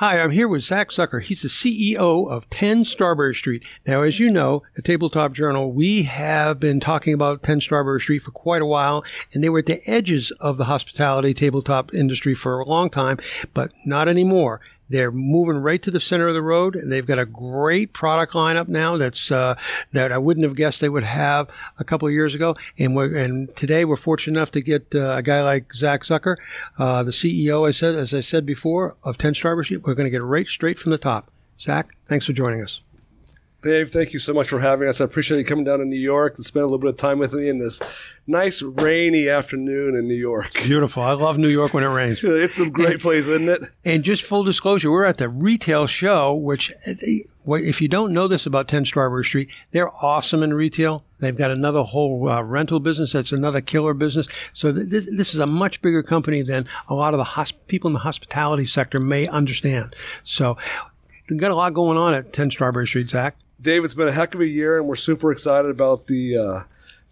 Hi, 0.00 0.18
I'm 0.18 0.30
here 0.30 0.48
with 0.48 0.62
Zach 0.62 0.88
Zucker. 0.88 1.20
He's 1.20 1.42
the 1.42 1.48
CEO 1.48 2.26
of 2.30 2.48
10 2.48 2.86
Strawberry 2.86 3.34
Street. 3.34 3.62
Now, 3.86 4.00
as 4.00 4.18
you 4.18 4.30
know, 4.30 4.62
at 4.78 4.86
Tabletop 4.86 5.34
Journal, 5.34 5.72
we 5.72 6.04
have 6.04 6.58
been 6.58 6.80
talking 6.80 7.12
about 7.12 7.42
10 7.42 7.60
Strawberry 7.60 8.00
Street 8.00 8.22
for 8.22 8.30
quite 8.30 8.62
a 8.62 8.66
while, 8.66 9.04
and 9.34 9.44
they 9.44 9.50
were 9.50 9.58
at 9.58 9.66
the 9.66 9.82
edges 9.86 10.30
of 10.40 10.56
the 10.56 10.64
hospitality 10.64 11.34
tabletop 11.34 11.92
industry 11.92 12.34
for 12.34 12.58
a 12.58 12.64
long 12.66 12.88
time, 12.88 13.18
but 13.52 13.74
not 13.84 14.08
anymore. 14.08 14.62
They're 14.90 15.10
moving 15.10 15.58
right 15.58 15.80
to 15.82 15.90
the 15.90 16.00
center 16.00 16.28
of 16.28 16.34
the 16.34 16.42
road, 16.42 16.76
and 16.76 16.90
they've 16.90 17.06
got 17.06 17.18
a 17.18 17.24
great 17.24 17.92
product 17.92 18.34
lineup 18.34 18.68
now. 18.68 18.96
That's 18.96 19.30
uh, 19.30 19.54
that 19.92 20.12
I 20.12 20.18
wouldn't 20.18 20.44
have 20.44 20.56
guessed 20.56 20.80
they 20.80 20.88
would 20.88 21.04
have 21.04 21.48
a 21.78 21.84
couple 21.84 22.08
of 22.08 22.12
years 22.12 22.34
ago. 22.34 22.56
And 22.76 22.94
we're, 22.94 23.16
and 23.16 23.54
today 23.56 23.84
we're 23.84 23.96
fortunate 23.96 24.36
enough 24.36 24.50
to 24.52 24.60
get 24.60 24.94
uh, 24.94 25.16
a 25.16 25.22
guy 25.22 25.42
like 25.42 25.72
Zach 25.74 26.02
Zucker, 26.02 26.36
uh, 26.76 27.02
the 27.04 27.12
CEO. 27.12 27.66
I 27.66 27.70
said, 27.70 27.94
as 27.94 28.12
I 28.12 28.20
said 28.20 28.44
before, 28.44 28.96
of 29.04 29.16
Ten 29.16 29.34
Street. 29.34 29.50
We're 29.50 29.94
going 29.94 30.06
to 30.06 30.10
get 30.10 30.22
right 30.22 30.46
straight 30.46 30.78
from 30.78 30.90
the 30.90 30.98
top. 30.98 31.30
Zach, 31.60 31.94
thanks 32.06 32.26
for 32.26 32.32
joining 32.32 32.62
us. 32.62 32.80
Dave, 33.62 33.90
thank 33.90 34.14
you 34.14 34.18
so 34.18 34.32
much 34.32 34.48
for 34.48 34.58
having 34.58 34.88
us. 34.88 35.02
I 35.02 35.04
appreciate 35.04 35.38
you 35.38 35.44
coming 35.44 35.64
down 35.64 35.80
to 35.80 35.84
New 35.84 35.98
York 35.98 36.36
and 36.36 36.46
spending 36.46 36.64
a 36.64 36.66
little 36.68 36.78
bit 36.78 36.90
of 36.90 36.96
time 36.96 37.18
with 37.18 37.34
me 37.34 37.48
in 37.48 37.58
this 37.58 37.78
nice 38.26 38.62
rainy 38.62 39.28
afternoon 39.28 39.94
in 39.96 40.08
New 40.08 40.14
York. 40.14 40.54
Beautiful. 40.54 41.02
I 41.02 41.12
love 41.12 41.36
New 41.36 41.48
York 41.48 41.74
when 41.74 41.84
it 41.84 41.88
rains. 41.88 42.20
it's 42.24 42.58
a 42.58 42.70
great 42.70 42.92
and, 42.92 43.00
place, 43.00 43.26
isn't 43.26 43.50
it? 43.50 43.60
And 43.84 44.02
just 44.02 44.22
full 44.22 44.44
disclosure, 44.44 44.90
we're 44.90 45.04
at 45.04 45.18
the 45.18 45.28
retail 45.28 45.86
show, 45.86 46.32
which 46.32 46.72
if 47.46 47.82
you 47.82 47.88
don't 47.88 48.14
know 48.14 48.28
this 48.28 48.46
about 48.46 48.66
10 48.66 48.86
Strawberry 48.86 49.24
Street, 49.24 49.50
they're 49.72 49.92
awesome 50.02 50.42
in 50.42 50.54
retail. 50.54 51.04
They've 51.18 51.36
got 51.36 51.50
another 51.50 51.82
whole 51.82 52.30
uh, 52.30 52.42
rental 52.42 52.80
business 52.80 53.12
that's 53.12 53.32
another 53.32 53.60
killer 53.60 53.92
business. 53.92 54.26
So 54.54 54.72
th- 54.72 54.88
th- 54.88 55.08
this 55.12 55.34
is 55.34 55.40
a 55.40 55.46
much 55.46 55.82
bigger 55.82 56.02
company 56.02 56.40
than 56.40 56.66
a 56.88 56.94
lot 56.94 57.12
of 57.12 57.18
the 57.18 57.24
hosp- 57.24 57.52
people 57.66 57.88
in 57.88 57.92
the 57.94 58.00
hospitality 58.00 58.64
sector 58.64 58.98
may 58.98 59.28
understand. 59.28 59.94
So 60.24 60.56
we've 61.28 61.38
got 61.38 61.50
a 61.50 61.54
lot 61.54 61.74
going 61.74 61.98
on 61.98 62.14
at 62.14 62.32
10 62.32 62.50
Strawberry 62.52 62.86
Street, 62.86 63.10
Zach. 63.10 63.36
Dave, 63.60 63.84
it's 63.84 63.94
been 63.94 64.08
a 64.08 64.12
heck 64.12 64.34
of 64.34 64.40
a 64.40 64.46
year, 64.46 64.78
and 64.78 64.88
we're 64.88 64.94
super 64.94 65.30
excited 65.30 65.70
about 65.70 66.06
the 66.06 66.36
uh, 66.36 66.60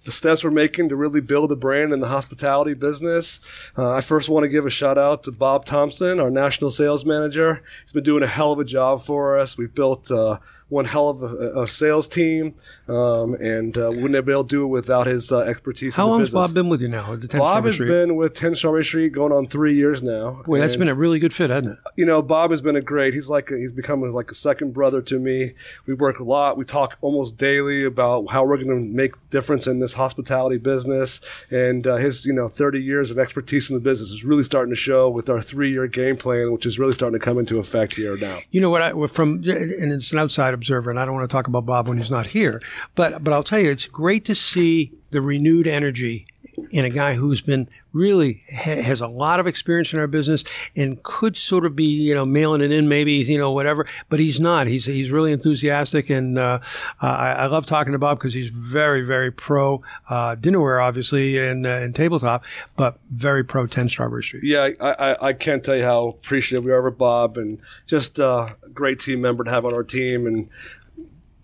the 0.04 0.12
steps 0.12 0.42
we're 0.42 0.50
making 0.50 0.88
to 0.88 0.96
really 0.96 1.20
build 1.20 1.52
a 1.52 1.56
brand 1.56 1.92
in 1.92 2.00
the 2.00 2.08
hospitality 2.08 2.72
business. 2.72 3.40
Uh, 3.76 3.92
I 3.92 4.00
first 4.00 4.30
want 4.30 4.44
to 4.44 4.48
give 4.48 4.64
a 4.64 4.70
shout 4.70 4.96
out 4.96 5.24
to 5.24 5.32
Bob 5.32 5.66
Thompson, 5.66 6.18
our 6.18 6.30
national 6.30 6.70
sales 6.70 7.04
manager. 7.04 7.62
He's 7.82 7.92
been 7.92 8.04
doing 8.04 8.22
a 8.22 8.28
hell 8.28 8.52
of 8.52 8.58
a 8.58 8.64
job 8.64 9.02
for 9.02 9.38
us. 9.38 9.58
We've 9.58 9.74
built. 9.74 10.10
Uh, 10.10 10.38
one 10.68 10.84
hell 10.84 11.08
of 11.08 11.22
a, 11.22 11.62
a 11.62 11.66
sales 11.66 12.08
team, 12.08 12.54
um, 12.88 13.34
and 13.40 13.76
uh, 13.78 13.88
wouldn't 13.88 14.14
have 14.14 14.26
been 14.26 14.34
able 14.34 14.44
to 14.44 14.48
do 14.48 14.64
it 14.64 14.68
without 14.68 15.06
his 15.06 15.32
uh, 15.32 15.40
expertise. 15.40 15.96
How 15.96 16.08
long 16.08 16.20
has 16.20 16.30
Bob 16.30 16.52
been 16.52 16.68
with 16.68 16.80
you 16.82 16.88
now? 16.88 17.16
Bob 17.16 17.64
has 17.64 17.74
Street? 17.74 17.88
been 17.88 18.16
with 18.16 18.34
10 18.34 18.54
Strawberry 18.54 18.84
Street 18.84 19.12
going 19.12 19.32
on 19.32 19.46
three 19.46 19.74
years 19.74 20.02
now. 20.02 20.42
Boy, 20.44 20.58
that's 20.58 20.76
been 20.76 20.88
a 20.88 20.94
really 20.94 21.18
good 21.18 21.32
fit, 21.32 21.50
hasn't 21.50 21.78
it? 21.78 21.78
You 21.96 22.04
know, 22.04 22.20
Bob 22.20 22.50
has 22.50 22.60
been 22.60 22.76
a 22.76 22.82
great. 22.82 23.14
He's 23.14 23.30
like 23.30 23.50
a, 23.50 23.56
he's 23.56 23.72
become 23.72 24.02
like 24.02 24.30
a 24.30 24.34
second 24.34 24.74
brother 24.74 25.00
to 25.02 25.18
me. 25.18 25.54
We 25.86 25.94
work 25.94 26.20
a 26.20 26.24
lot. 26.24 26.56
We 26.58 26.64
talk 26.64 26.98
almost 27.00 27.36
daily 27.36 27.84
about 27.84 28.26
how 28.26 28.44
we're 28.44 28.56
going 28.62 28.68
to 28.68 28.96
make 28.96 29.14
difference 29.30 29.66
in 29.66 29.78
this 29.78 29.94
hospitality 29.94 30.58
business, 30.58 31.20
and 31.50 31.86
uh, 31.86 31.96
his 31.96 32.26
you 32.26 32.32
know 32.32 32.48
30 32.48 32.82
years 32.82 33.10
of 33.10 33.18
expertise 33.18 33.70
in 33.70 33.74
the 33.74 33.80
business 33.80 34.10
is 34.10 34.24
really 34.24 34.44
starting 34.44 34.70
to 34.70 34.76
show 34.76 35.08
with 35.08 35.30
our 35.30 35.40
three 35.40 35.70
year 35.70 35.86
game 35.86 36.16
plan, 36.16 36.52
which 36.52 36.66
is 36.66 36.78
really 36.78 36.92
starting 36.92 37.18
to 37.18 37.24
come 37.24 37.38
into 37.38 37.58
effect 37.58 37.96
here 37.96 38.16
now. 38.16 38.40
You 38.50 38.60
know 38.60 38.70
what? 38.70 38.82
I, 38.82 39.06
from 39.06 39.42
and 39.44 39.92
it's 39.92 40.12
an 40.12 40.18
outside 40.18 40.57
observer, 40.58 40.90
and 40.90 40.98
I 40.98 41.04
don't 41.04 41.14
want 41.14 41.28
to 41.28 41.32
talk 41.32 41.46
about 41.46 41.64
Bob 41.64 41.88
when 41.88 41.98
he's 41.98 42.10
not 42.10 42.26
here. 42.26 42.60
But 42.94 43.24
but 43.24 43.32
I'll 43.32 43.42
tell 43.42 43.58
you, 43.58 43.70
it's 43.70 43.86
great 43.86 44.24
to 44.26 44.34
see 44.34 44.92
the 45.10 45.20
renewed 45.20 45.66
energy 45.66 46.26
in 46.70 46.84
a 46.84 46.90
guy 46.90 47.14
who's 47.14 47.40
been 47.40 47.68
really 47.92 48.42
ha- 48.52 48.82
has 48.82 49.00
a 49.00 49.06
lot 49.06 49.40
of 49.40 49.46
experience 49.46 49.92
in 49.92 49.98
our 49.98 50.06
business 50.06 50.44
and 50.76 51.02
could 51.02 51.36
sort 51.36 51.64
of 51.64 51.74
be 51.74 51.84
you 51.84 52.14
know 52.14 52.24
mailing 52.24 52.60
it 52.60 52.70
in 52.70 52.88
maybe 52.88 53.12
you 53.12 53.38
know 53.38 53.52
whatever 53.52 53.86
but 54.08 54.20
he's 54.20 54.38
not 54.40 54.66
he's 54.66 54.84
he's 54.84 55.10
really 55.10 55.32
enthusiastic 55.32 56.10
and 56.10 56.38
uh, 56.38 56.58
I, 57.00 57.32
I, 57.32 57.46
love 57.46 57.64
talking 57.66 57.92
to 57.92 57.98
Bob 57.98 58.18
because 58.18 58.34
he's 58.34 58.48
very 58.48 59.02
very 59.02 59.32
pro 59.32 59.82
uh, 60.08 60.36
dinnerware 60.36 60.82
obviously 60.82 61.38
and, 61.38 61.66
uh, 61.66 61.70
and 61.70 61.94
tabletop 61.94 62.44
but 62.76 62.98
very 63.10 63.42
pro 63.42 63.66
10 63.66 63.88
Strawberry 63.88 64.22
Street 64.22 64.44
yeah 64.44 64.70
I, 64.80 64.92
I, 64.92 65.28
I, 65.28 65.32
can't 65.32 65.64
tell 65.64 65.76
you 65.76 65.84
how 65.84 66.08
appreciative 66.08 66.64
we 66.64 66.72
are 66.72 66.86
of 66.86 66.98
Bob 66.98 67.38
and 67.38 67.60
just 67.86 68.20
uh, 68.20 68.48
great 68.78 69.00
team 69.00 69.20
member 69.20 69.42
to 69.42 69.50
have 69.50 69.64
on 69.64 69.74
our 69.74 69.82
team 69.82 70.26
and 70.26 70.48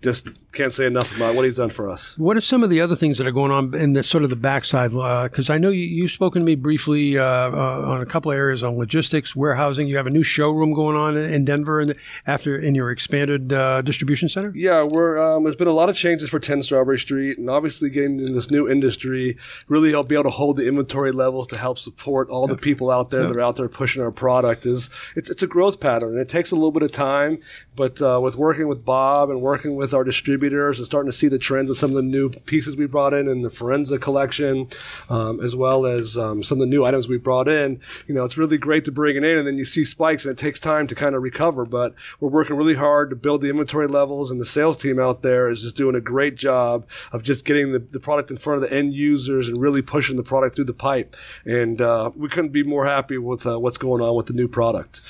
just 0.01 0.29
can't 0.55 0.73
say 0.73 0.85
enough 0.85 1.15
about 1.15 1.35
what 1.35 1.45
he's 1.45 1.57
done 1.57 1.69
for 1.69 1.89
us. 1.89 2.17
What 2.17 2.37
are 2.37 2.41
some 2.41 2.63
of 2.63 2.69
the 2.69 2.81
other 2.81 2.95
things 2.95 3.17
that 3.17 3.27
are 3.27 3.31
going 3.31 3.51
on 3.51 3.75
in 3.75 3.93
the 3.93 4.01
sort 4.01 4.23
of 4.23 4.29
the 4.29 4.35
backside? 4.35 4.91
Because 4.91 5.49
uh, 5.49 5.53
I 5.53 5.57
know 5.57 5.69
you, 5.69 5.83
you've 5.83 6.11
spoken 6.11 6.41
to 6.41 6.45
me 6.45 6.55
briefly 6.55 7.17
uh, 7.17 7.23
uh, 7.23 7.81
on 7.85 8.01
a 8.01 8.05
couple 8.05 8.31
of 8.31 8.37
areas 8.37 8.63
on 8.63 8.77
logistics, 8.77 9.35
warehousing. 9.35 9.87
You 9.87 9.97
have 9.97 10.07
a 10.07 10.11
new 10.11 10.23
showroom 10.23 10.73
going 10.73 10.97
on 10.97 11.17
in, 11.17 11.45
Denver, 11.45 11.79
and 11.79 11.95
after 12.25 12.57
in 12.57 12.73
your 12.73 12.89
expanded 12.89 13.53
uh, 13.53 13.81
distribution 13.81 14.29
center. 14.29 14.51
Yeah, 14.55 14.87
we're 14.91 15.19
um, 15.19 15.43
there's 15.43 15.55
been 15.55 15.67
a 15.67 15.73
lot 15.73 15.89
of 15.89 15.95
changes 15.95 16.29
for 16.29 16.39
10 16.39 16.63
Strawberry 16.63 16.97
Street, 16.97 17.37
and 17.37 17.49
obviously 17.49 17.89
getting 17.89 18.19
in 18.19 18.33
this 18.33 18.49
new 18.49 18.69
industry 18.69 19.37
really 19.67 19.91
help 19.91 20.07
be 20.07 20.15
able 20.15 20.23
to 20.23 20.29
hold 20.29 20.57
the 20.57 20.67
inventory 20.67 21.11
levels 21.11 21.47
to 21.47 21.57
help 21.57 21.77
support 21.77 22.29
all 22.29 22.47
the 22.47 22.57
people 22.57 22.89
out 22.89 23.09
there 23.09 23.27
that 23.27 23.35
are 23.35 23.41
out 23.41 23.57
there 23.57 23.69
pushing 23.69 24.01
our 24.01 24.11
product. 24.11 24.65
Is 24.65 24.89
it's 25.15 25.29
it's 25.29 25.43
a 25.43 25.47
growth 25.47 25.79
pattern, 25.79 26.11
and 26.11 26.19
it 26.19 26.29
takes 26.29 26.51
a 26.51 26.55
little 26.55 26.71
bit 26.71 26.83
of 26.83 26.91
time, 26.91 27.39
but 27.75 28.01
uh, 28.01 28.19
with 28.21 28.37
working 28.37 28.67
with 28.67 28.85
Bob 28.85 29.29
and 29.29 29.41
working 29.41 29.75
with 29.75 29.93
our 29.93 30.03
distributors 30.45 30.77
and 30.79 30.85
starting 30.85 31.11
to 31.11 31.17
see 31.17 31.27
the 31.27 31.39
trends 31.39 31.69
of 31.69 31.77
some 31.77 31.91
of 31.91 31.95
the 31.95 32.01
new 32.01 32.29
pieces 32.29 32.75
we 32.77 32.85
brought 32.85 33.13
in 33.13 33.27
in 33.27 33.41
the 33.41 33.49
Forenza 33.49 33.99
collection, 33.99 34.67
um, 35.09 35.39
as 35.41 35.55
well 35.55 35.85
as 35.85 36.17
um, 36.17 36.43
some 36.43 36.59
of 36.59 36.67
the 36.67 36.69
new 36.69 36.85
items 36.85 37.07
we 37.07 37.17
brought 37.17 37.47
in. 37.47 37.79
You 38.07 38.13
know, 38.13 38.23
it's 38.23 38.37
really 38.37 38.57
great 38.57 38.85
to 38.85 38.91
bring 38.91 39.15
it 39.15 39.23
in, 39.23 39.37
and 39.37 39.47
then 39.47 39.57
you 39.57 39.65
see 39.65 39.83
spikes, 39.83 40.25
and 40.25 40.31
it 40.31 40.37
takes 40.37 40.59
time 40.59 40.87
to 40.87 40.95
kind 40.95 41.15
of 41.15 41.23
recover. 41.23 41.65
But 41.65 41.93
we're 42.19 42.29
working 42.29 42.55
really 42.55 42.75
hard 42.75 43.09
to 43.09 43.15
build 43.15 43.41
the 43.41 43.49
inventory 43.49 43.87
levels, 43.87 44.31
and 44.31 44.39
the 44.39 44.45
sales 44.45 44.77
team 44.77 44.99
out 44.99 45.21
there 45.21 45.49
is 45.49 45.63
just 45.63 45.75
doing 45.75 45.95
a 45.95 46.01
great 46.01 46.35
job 46.35 46.85
of 47.11 47.23
just 47.23 47.45
getting 47.45 47.71
the, 47.71 47.79
the 47.79 47.99
product 47.99 48.31
in 48.31 48.37
front 48.37 48.63
of 48.63 48.69
the 48.69 48.75
end 48.75 48.93
users 48.93 49.47
and 49.47 49.59
really 49.59 49.81
pushing 49.81 50.17
the 50.17 50.23
product 50.23 50.55
through 50.55 50.65
the 50.65 50.73
pipe. 50.73 51.15
And 51.45 51.81
uh, 51.81 52.11
we 52.15 52.29
couldn't 52.29 52.51
be 52.51 52.63
more 52.63 52.85
happy 52.85 53.17
with 53.17 53.45
uh, 53.47 53.59
what's 53.59 53.77
going 53.77 54.01
on 54.01 54.15
with 54.15 54.27
the 54.27 54.33
new 54.33 54.47
product. 54.47 55.01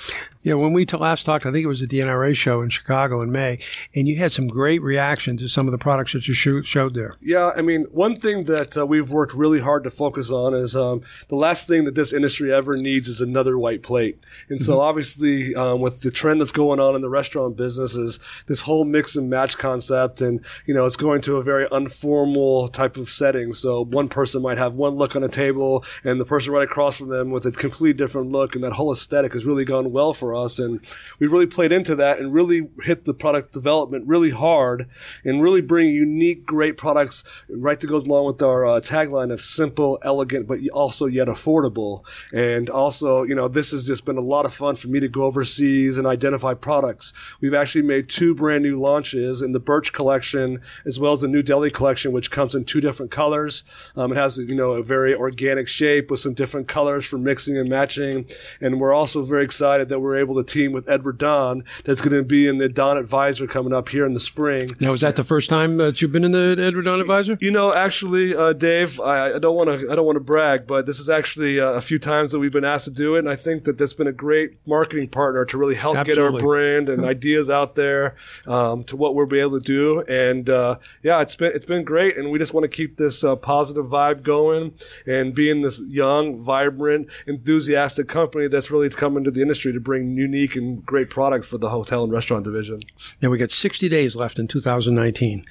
Yeah, 0.45 0.53
when 0.53 0.73
we 0.73 0.85
last 0.85 1.25
talked, 1.25 1.47
I 1.47 1.51
think 1.51 1.63
it 1.63 1.67
was 1.67 1.81
at 1.81 1.89
the 1.89 2.01
NRA 2.01 2.35
show 2.35 2.61
in 2.61 2.69
Chicago 2.69 3.21
in 3.21 3.31
May, 3.31 3.57
and 3.95 4.07
you 4.07 4.17
had 4.17 4.31
some 4.31 4.47
great 4.47 4.79
reaction 4.83 5.37
to 5.37 5.47
some 5.47 5.67
of 5.67 5.71
the 5.71 5.79
products 5.79 6.13
that 6.13 6.27
you 6.27 6.35
showed 6.35 6.93
there. 6.93 7.15
Yeah, 7.19 7.49
I 7.57 7.63
mean, 7.63 7.85
one 7.85 8.15
thing 8.15 8.43
that 8.43 8.77
uh, 8.77 8.85
we've 8.85 9.09
worked 9.09 9.33
really 9.33 9.59
hard 9.59 9.83
to 9.85 9.89
focus 9.89 10.29
on 10.29 10.53
is 10.53 10.75
um, 10.75 11.01
the 11.29 11.35
last 11.35 11.67
thing 11.67 11.85
that 11.85 11.95
this 11.95 12.13
industry 12.13 12.53
ever 12.53 12.77
needs 12.77 13.07
is 13.07 13.21
another 13.21 13.57
white 13.57 13.81
plate. 13.81 14.19
And 14.47 14.61
so, 14.61 14.73
mm-hmm. 14.73 14.81
obviously, 14.81 15.55
um, 15.55 15.81
with 15.81 16.01
the 16.01 16.11
trend 16.11 16.41
that's 16.41 16.51
going 16.51 16.79
on 16.79 16.93
in 16.93 17.01
the 17.01 17.09
restaurant 17.09 17.57
business, 17.57 17.95
is 17.95 18.19
this 18.45 18.61
whole 18.61 18.85
mix 18.85 19.15
and 19.15 19.31
match 19.31 19.57
concept, 19.57 20.21
and 20.21 20.45
you 20.67 20.75
know, 20.75 20.85
it's 20.85 20.95
going 20.95 21.21
to 21.21 21.37
a 21.37 21.43
very 21.43 21.67
informal 21.71 22.67
type 22.67 22.97
of 22.97 23.09
setting. 23.09 23.51
So, 23.51 23.83
one 23.83 24.09
person 24.09 24.43
might 24.43 24.59
have 24.59 24.75
one 24.75 24.93
look 24.93 25.15
on 25.15 25.23
a 25.23 25.27
table, 25.27 25.83
and 26.03 26.21
the 26.21 26.25
person 26.25 26.53
right 26.53 26.65
across 26.65 26.99
from 26.99 27.09
them 27.09 27.31
with 27.31 27.47
a 27.47 27.51
completely 27.51 27.93
different 27.93 28.31
look, 28.31 28.53
and 28.53 28.63
that 28.63 28.73
whole 28.73 28.91
aesthetic 28.91 29.33
has 29.33 29.43
really 29.43 29.65
gone 29.65 29.91
well 29.91 30.13
for 30.13 30.34
us. 30.35 30.59
And 30.59 30.79
we've 31.19 31.31
really 31.31 31.45
played 31.45 31.71
into 31.71 31.95
that 31.95 32.19
and 32.19 32.33
really 32.33 32.69
hit 32.83 33.05
the 33.05 33.13
product 33.13 33.53
development 33.53 34.07
really 34.07 34.31
hard 34.31 34.87
and 35.23 35.41
really 35.41 35.61
bring 35.61 35.89
unique, 35.89 36.45
great 36.45 36.77
products 36.77 37.23
right 37.49 37.79
that 37.79 37.87
goes 37.87 38.07
along 38.07 38.25
with 38.27 38.41
our 38.41 38.65
uh, 38.65 38.79
tagline 38.81 39.31
of 39.31 39.41
simple, 39.41 39.99
elegant, 40.03 40.47
but 40.47 40.59
also 40.69 41.05
yet 41.05 41.27
affordable. 41.27 42.03
And 42.33 42.69
also, 42.69 43.23
you 43.23 43.35
know, 43.35 43.47
this 43.47 43.71
has 43.71 43.87
just 43.87 44.05
been 44.05 44.17
a 44.17 44.21
lot 44.21 44.45
of 44.45 44.53
fun 44.53 44.75
for 44.75 44.87
me 44.87 44.99
to 44.99 45.07
go 45.07 45.23
overseas 45.23 45.97
and 45.97 46.07
identify 46.07 46.53
products. 46.53 47.13
We've 47.41 47.53
actually 47.53 47.83
made 47.83 48.09
two 48.09 48.33
brand 48.33 48.63
new 48.63 48.77
launches 48.77 49.41
in 49.41 49.51
the 49.51 49.59
Birch 49.59 49.93
collection 49.93 50.61
as 50.85 50.99
well 50.99 51.13
as 51.13 51.21
the 51.21 51.27
New 51.27 51.43
Delhi 51.43 51.71
collection, 51.71 52.11
which 52.11 52.31
comes 52.31 52.55
in 52.55 52.65
two 52.65 52.81
different 52.81 53.11
colors. 53.11 53.63
Um, 53.95 54.11
it 54.11 54.15
has, 54.15 54.37
you 54.37 54.55
know, 54.55 54.71
a 54.71 54.83
very 54.83 55.13
organic 55.13 55.67
shape 55.67 56.09
with 56.09 56.19
some 56.19 56.33
different 56.33 56.67
colors 56.67 57.05
for 57.05 57.17
mixing 57.17 57.57
and 57.57 57.69
matching. 57.69 58.25
And 58.59 58.79
we're 58.79 58.93
also 58.93 59.21
very 59.21 59.43
excited 59.43 59.89
that 59.89 59.99
we're 59.99 60.17
able 60.17 60.24
to 60.33 60.43
team 60.43 60.71
with 60.71 60.89
Edward 60.89 61.19
Don 61.19 61.63
that's 61.83 62.01
going 62.01 62.15
to 62.15 62.23
be 62.23 62.47
in 62.47 62.57
the 62.57 62.67
Don 62.67 62.97
Advisor 62.97 63.45
coming 63.45 63.73
up 63.73 63.89
here 63.89 64.05
in 64.05 64.15
the 64.15 64.19
spring. 64.19 64.75
Now, 64.79 64.93
is 64.93 65.01
that 65.01 65.15
the 65.15 65.23
first 65.23 65.49
time 65.49 65.77
that 65.77 66.01
you've 66.01 66.11
been 66.11 66.23
in 66.23 66.31
the 66.31 66.55
Edward 66.59 66.83
Don 66.83 66.99
Advisor? 66.99 67.37
You 67.39 67.51
know, 67.51 67.71
actually, 67.71 68.35
uh, 68.35 68.53
Dave, 68.53 68.99
I, 68.99 69.35
I 69.35 69.39
don't 69.39 69.55
want 69.55 69.69
to, 69.69 69.91
I 69.91 69.95
don't 69.95 70.05
want 70.05 70.15
to 70.15 70.21
brag, 70.21 70.65
but 70.65 70.87
this 70.87 70.99
is 70.99 71.09
actually 71.09 71.59
uh, 71.59 71.71
a 71.73 71.81
few 71.81 71.99
times 71.99 72.31
that 72.31 72.39
we've 72.39 72.51
been 72.51 72.65
asked 72.65 72.85
to 72.85 72.91
do 72.91 73.15
it. 73.15 73.19
And 73.19 73.29
I 73.29 73.35
think 73.35 73.65
that 73.65 73.77
that's 73.77 73.93
been 73.93 74.07
a 74.07 74.13
great 74.13 74.57
marketing 74.65 75.09
partner 75.09 75.45
to 75.45 75.57
really 75.57 75.75
help 75.75 75.97
Absolutely. 75.97 76.23
get 76.23 76.33
our 76.33 76.39
brand 76.39 76.89
and 76.89 77.05
ideas 77.05 77.49
out 77.49 77.75
there 77.75 78.15
um, 78.47 78.83
to 78.85 78.95
what 78.95 79.15
we'll 79.15 79.25
be 79.25 79.39
able 79.39 79.59
to 79.59 79.65
do. 79.65 80.01
And 80.01 80.49
uh, 80.49 80.77
yeah, 81.03 81.21
it's 81.21 81.35
been 81.35 81.51
it's 81.53 81.65
been 81.65 81.83
great, 81.83 82.17
and 82.17 82.31
we 82.31 82.39
just 82.39 82.53
want 82.53 82.63
to 82.63 82.69
keep 82.69 82.97
this 82.97 83.23
uh, 83.23 83.35
positive 83.35 83.85
vibe 83.85 84.23
going 84.23 84.73
and 85.05 85.35
being 85.35 85.61
this 85.61 85.79
young, 85.81 86.41
vibrant, 86.41 87.09
enthusiastic 87.27 88.07
company 88.07 88.47
that's 88.47 88.71
really 88.71 88.89
come 88.89 89.17
into 89.17 89.31
the 89.31 89.41
industry 89.41 89.73
to 89.73 89.79
bring 89.79 90.04
unique 90.11 90.55
and 90.55 90.85
great 90.85 91.09
product 91.09 91.45
for 91.45 91.57
the 91.57 91.69
hotel 91.69 92.03
and 92.03 92.11
restaurant 92.11 92.43
division. 92.43 92.81
Now 93.21 93.29
we 93.29 93.37
got 93.37 93.51
60 93.51 93.89
days 93.89 94.15
left 94.15 94.39
in 94.39 94.47
2019. 94.47 95.45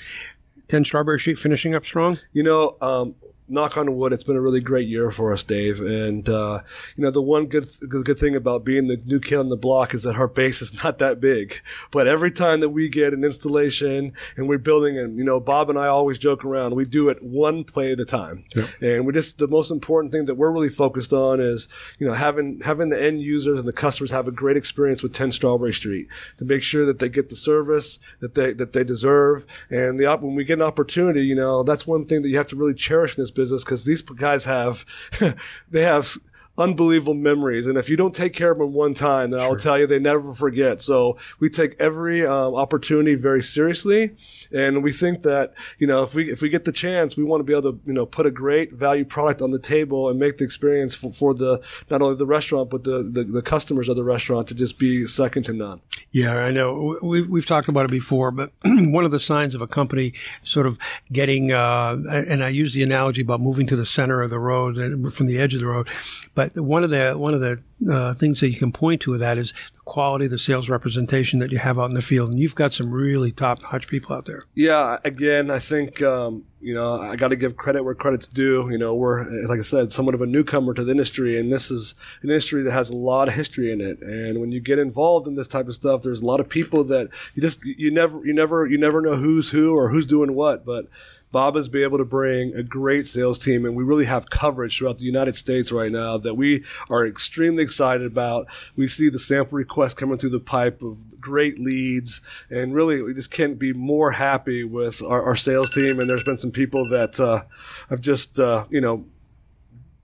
10 0.69 0.85
Strawberry 0.85 1.21
Street 1.21 1.39
finishing 1.39 1.75
up 1.75 1.85
strong? 1.85 2.19
You 2.33 2.43
know, 2.43 2.77
um, 2.81 3.15
knock 3.49 3.77
on 3.77 3.97
wood, 3.97 4.13
it's 4.13 4.25
been 4.25 4.37
a 4.37 4.41
really 4.41 4.61
great 4.61 4.89
year 4.89 5.11
for 5.11 5.33
us, 5.33 5.45
Dave. 5.45 5.81
And 5.81 6.29
uh, 6.29 6.61
you 6.97 7.05
know, 7.05 7.11
the 7.11 7.23
one 7.23 7.47
good 7.47 7.69
good 7.89 8.19
thing 8.19 8.35
about 8.35 8.65
being 8.65 8.89
the 8.89 8.97
new 8.97 9.21
kid 9.21 9.37
on 9.37 9.49
the 9.49 9.57
block 9.57 9.95
is 9.95 10.03
that 10.05 10.17
our 10.17 10.29
base 10.29 10.63
is 10.63 10.75
not 10.85 10.99
that 10.99 11.21
big. 11.21 11.61
But 11.91 12.07
every 12.07 12.31
time 12.31 12.61
that 12.61 12.71
we 12.71 12.89
get 12.89 13.13
an 13.13 13.25
installation 13.25 14.13
and 14.37 14.49
we're 14.49 14.59
building, 14.59 14.99
and 14.99 15.17
you 15.17 15.25
know, 15.25 15.41
Bob 15.41 15.71
and 15.71 15.79
I 15.79 15.87
always 15.87 16.19
joke 16.19 16.45
around, 16.45 16.75
we 16.75 16.85
do 16.85 17.09
it 17.09 17.23
one 17.23 17.65
play 17.65 17.93
at 17.93 18.01
a 18.01 18.05
time. 18.05 18.45
Yep. 18.55 18.69
And 18.81 19.07
we 19.07 19.13
just 19.13 19.39
the 19.39 19.49
most 19.49 19.71
important 19.71 20.13
thing 20.13 20.27
that 20.27 20.37
we're 20.37 20.53
really 20.53 20.69
focused 20.69 21.13
on 21.13 21.41
is 21.41 21.69
you 21.99 22.07
know 22.07 22.15
having 22.15 22.61
having 22.65 22.89
the 22.89 23.03
end 23.03 23.21
users 23.21 23.59
and 23.59 23.69
the 23.69 23.73
customers 23.73 24.11
have 24.11 24.29
a 24.29 24.33
great 24.33 24.57
experience 24.57 25.03
with 25.03 25.13
10 25.13 25.33
Strawberry 25.33 25.73
Street 25.73 26.09
to 26.39 26.45
make 26.45 26.63
sure 26.63 26.87
that 26.87 26.99
they 26.99 27.09
get 27.09 27.29
the 27.29 27.37
service 27.37 27.99
that 28.21 28.35
they 28.35 28.53
that 28.55 28.73
they 28.73 28.85
deserve. 28.85 29.45
And 29.71 29.99
the 29.99 30.07
op- 30.07 30.23
when 30.23 30.35
we 30.35 30.45
get 30.45 30.59
an 30.59 30.63
opportunity, 30.63 31.23
you 31.23 31.35
know, 31.35 31.63
that's 31.63 31.87
one 31.87 32.07
thing 32.07 32.23
that 32.23 32.29
you 32.29 32.37
have 32.37 32.49
to 32.49 32.57
really 32.57 32.75
cherish 32.75 33.17
in 33.17 33.23
this 33.23 33.31
business 33.35 33.65
because 33.65 33.85
these 33.85 34.03
guys 34.03 34.45
have 34.45 34.85
they 35.71 35.83
have 35.83 36.17
unbelievable 36.59 37.15
memories. 37.15 37.67
And 37.67 37.77
if 37.77 37.89
you 37.89 37.97
don't 37.97 38.15
take 38.15 38.33
care 38.33 38.53
of 38.53 38.59
them 38.59 38.73
one 38.73 38.95
time 38.95 39.31
then 39.31 39.41
i'll 39.41 39.57
tell 39.57 39.79
you 39.79 39.87
they 39.87 39.99
never 39.99 40.33
forget. 40.33 40.81
So 40.81 41.17
we 41.41 41.51
take 41.51 41.75
every 41.81 42.27
um, 42.27 42.55
opportunity 42.55 43.15
very 43.15 43.43
seriously. 43.43 44.17
And 44.53 44.83
we 44.83 44.93
think 44.93 45.23
that 45.23 45.55
you 45.79 45.87
know 45.87 46.03
if 46.03 46.15
we 46.15 46.31
if 46.31 46.43
we 46.43 46.49
get 46.49 46.65
the 46.65 46.73
chance 46.73 47.17
we 47.17 47.25
want 47.25 47.41
to 47.41 47.45
be 47.45 47.53
able 47.53 47.73
to 47.73 47.81
you 47.87 47.93
know 47.93 48.07
put 48.07 48.27
a 48.27 48.31
great 48.31 48.73
value 48.73 49.05
product 49.05 49.43
on 49.43 49.51
the 49.51 49.59
table 49.59 50.09
and 50.09 50.19
make 50.19 50.39
the 50.39 50.45
experience 50.45 50.95
for, 50.95 51.11
for 51.11 51.35
the 51.35 51.65
not 51.91 52.03
only 52.03 52.17
the 52.17 52.27
restaurant 52.27 52.71
but 52.71 52.85
the, 52.85 53.03
the 53.03 53.25
the 53.25 53.43
customers 53.43 53.89
of 53.89 53.97
the 53.97 54.05
restaurant 54.05 54.49
to 54.49 54.55
just 54.55 54.79
be 54.79 55.07
second 55.07 55.45
to 55.45 55.53
none. 55.53 55.81
Yeah, 56.13 56.37
I 56.37 56.51
know. 56.51 56.99
We, 57.03 57.23
we've 57.23 57.47
talked 57.47 57.69
about 57.69 57.87
it 57.87 57.91
before, 57.91 58.31
but 58.31 58.53
one 58.65 59.05
of 59.05 59.11
the 59.11 59.21
signs 59.21 59.55
of 59.55 59.61
a 59.61 59.67
company 59.67 60.15
sort 60.43 60.67
of 60.67 60.79
getting, 61.13 61.53
uh, 61.53 61.97
and 62.09 62.43
I 62.43 62.49
use 62.49 62.73
the 62.73 62.83
analogy 62.83 63.23
about 63.23 63.41
moving 63.41 63.67
to 63.69 63.77
the 63.77 63.87
center 63.87 64.23
of 64.23 64.31
the 64.31 64.39
road 64.39 64.79
uh, 64.79 65.11
from 65.11 65.27
the 65.27 65.39
edge 65.39 65.55
of 65.55 65.61
the 65.61 65.67
road, 65.67 65.89
but 66.35 66.44
one 66.55 66.85
of 66.85 66.91
the 66.91 67.15
one 67.15 67.35
of 67.35 67.41
the 67.41 67.63
uh, 67.91 68.15
things 68.15 68.41
that 68.41 68.51
you 68.51 68.59
can 68.59 68.73
point 68.73 69.03
to 69.03 69.11
with 69.11 69.21
that 69.21 69.39
is 69.39 69.53
the 69.53 69.81
quality 69.85 70.25
of 70.27 70.31
the 70.31 70.39
sales 70.39 70.69
representation 70.69 71.41
that 71.41 71.51
you 71.51 71.59
have 71.59 71.79
out 71.79 71.91
in 71.91 71.95
the 71.95 72.03
field, 72.03 72.31
and 72.31 72.39
you've 72.39 72.55
got 72.55 72.73
some 72.73 72.91
really 72.91 73.33
top 73.33 73.61
notch 73.63 73.89
people 73.89 74.15
out 74.15 74.25
there. 74.25 74.45
Yeah, 74.55 74.99
again, 75.05 75.51
I 75.51 75.59
think 75.59 76.01
um, 76.03 76.45
you 76.61 76.75
know 76.75 77.01
I 77.01 77.17
got 77.17 77.29
to 77.29 77.37
give 77.37 77.57
credit 77.57 77.83
where 77.83 77.95
credit's 77.95 78.29
due. 78.29 78.69
You 78.71 78.79
know, 78.79 78.95
we're 78.95 79.25
like 79.47 79.59
I 79.59 79.63
said, 79.63 79.93
somewhat 79.93 80.15
of 80.15 80.23
a 80.23 80.27
newcomer 80.27 80.75
to 80.75 80.85
the 80.85 80.91
industry, 80.91 81.39
and 81.39 81.53
this 81.53 81.71
is 81.71 81.95
an 82.23 82.31
industry 82.31 82.63
that 82.63 82.73
has 82.73 82.91
a 82.91 82.97
lot 82.97 83.29
of 83.29 83.35
history 83.35 83.73
in 83.73 83.81
it. 83.81 84.01
And 84.03 84.41
when 84.41 84.53
you 84.53 84.61
get 84.61 84.79
involved 84.79 85.27
in 85.27 85.37
this 85.37 85.49
type 85.49 85.69
of 85.69 85.75
stuff, 85.75 86.03
there's 86.03 86.23
a 86.23 86.27
lot 86.27 86.41
of 86.41 86.49
people 86.49 86.85
that 86.85 87.09
you 87.35 87.43
just 87.43 87.65
you 87.65 87.91
never 87.91 88.25
you 88.25 88.33
never 88.33 88.67
you 88.67 88.79
never 88.79 89.01
know 89.01 89.17
who's 89.17 89.51
who 89.51 89.77
or 89.77 89.91
who's 89.91 90.07
doing 90.07 90.35
what, 90.35 90.65
but. 90.65 90.87
Bob 91.35 91.57
has 91.57 91.69
been 91.69 91.83
able 91.83 91.99
to 91.99 92.05
bring 92.05 92.55
a 92.55 92.63
great 92.63 93.09
sales 93.09 93.41
team, 93.41 93.65
and 93.65 93.75
we 93.75 93.83
really 93.83 94.05
have 94.05 94.31
coverage 94.31 94.79
throughout 94.79 94.99
the 94.99 95.05
United 95.05 95.35
States 95.35 95.73
right 95.73 95.91
now 95.91 96.17
that 96.17 96.35
we 96.35 96.65
are 96.89 97.05
extremely 97.05 97.61
excited 97.61 98.07
about. 98.07 98.47
We 98.77 98.87
see 98.87 99.09
the 99.09 99.19
sample 99.19 99.59
requests 99.59 99.95
coming 99.95 100.17
through 100.17 100.31
the 100.31 100.39
pipe 100.39 100.81
of 100.81 101.21
great 101.21 101.59
leads, 101.59 102.21
and 102.51 102.73
really 102.73 103.03
we 103.03 103.15
just 103.15 103.33
can't 103.33 103.59
be 103.59 103.73
more 103.73 104.13
happy 104.13 104.63
with 104.63 105.03
our, 105.03 105.25
our 105.25 105.35
sales 105.35 105.75
team. 105.75 105.99
And 105.99 106.09
there's 106.09 106.23
been 106.23 106.39
some 106.39 106.53
people 106.53 106.89
that 106.91 107.19
uh, 107.19 107.43
have 107.91 108.01
just 108.01 108.39
uh, 108.39 108.67
you 108.71 108.81
know 108.81 109.05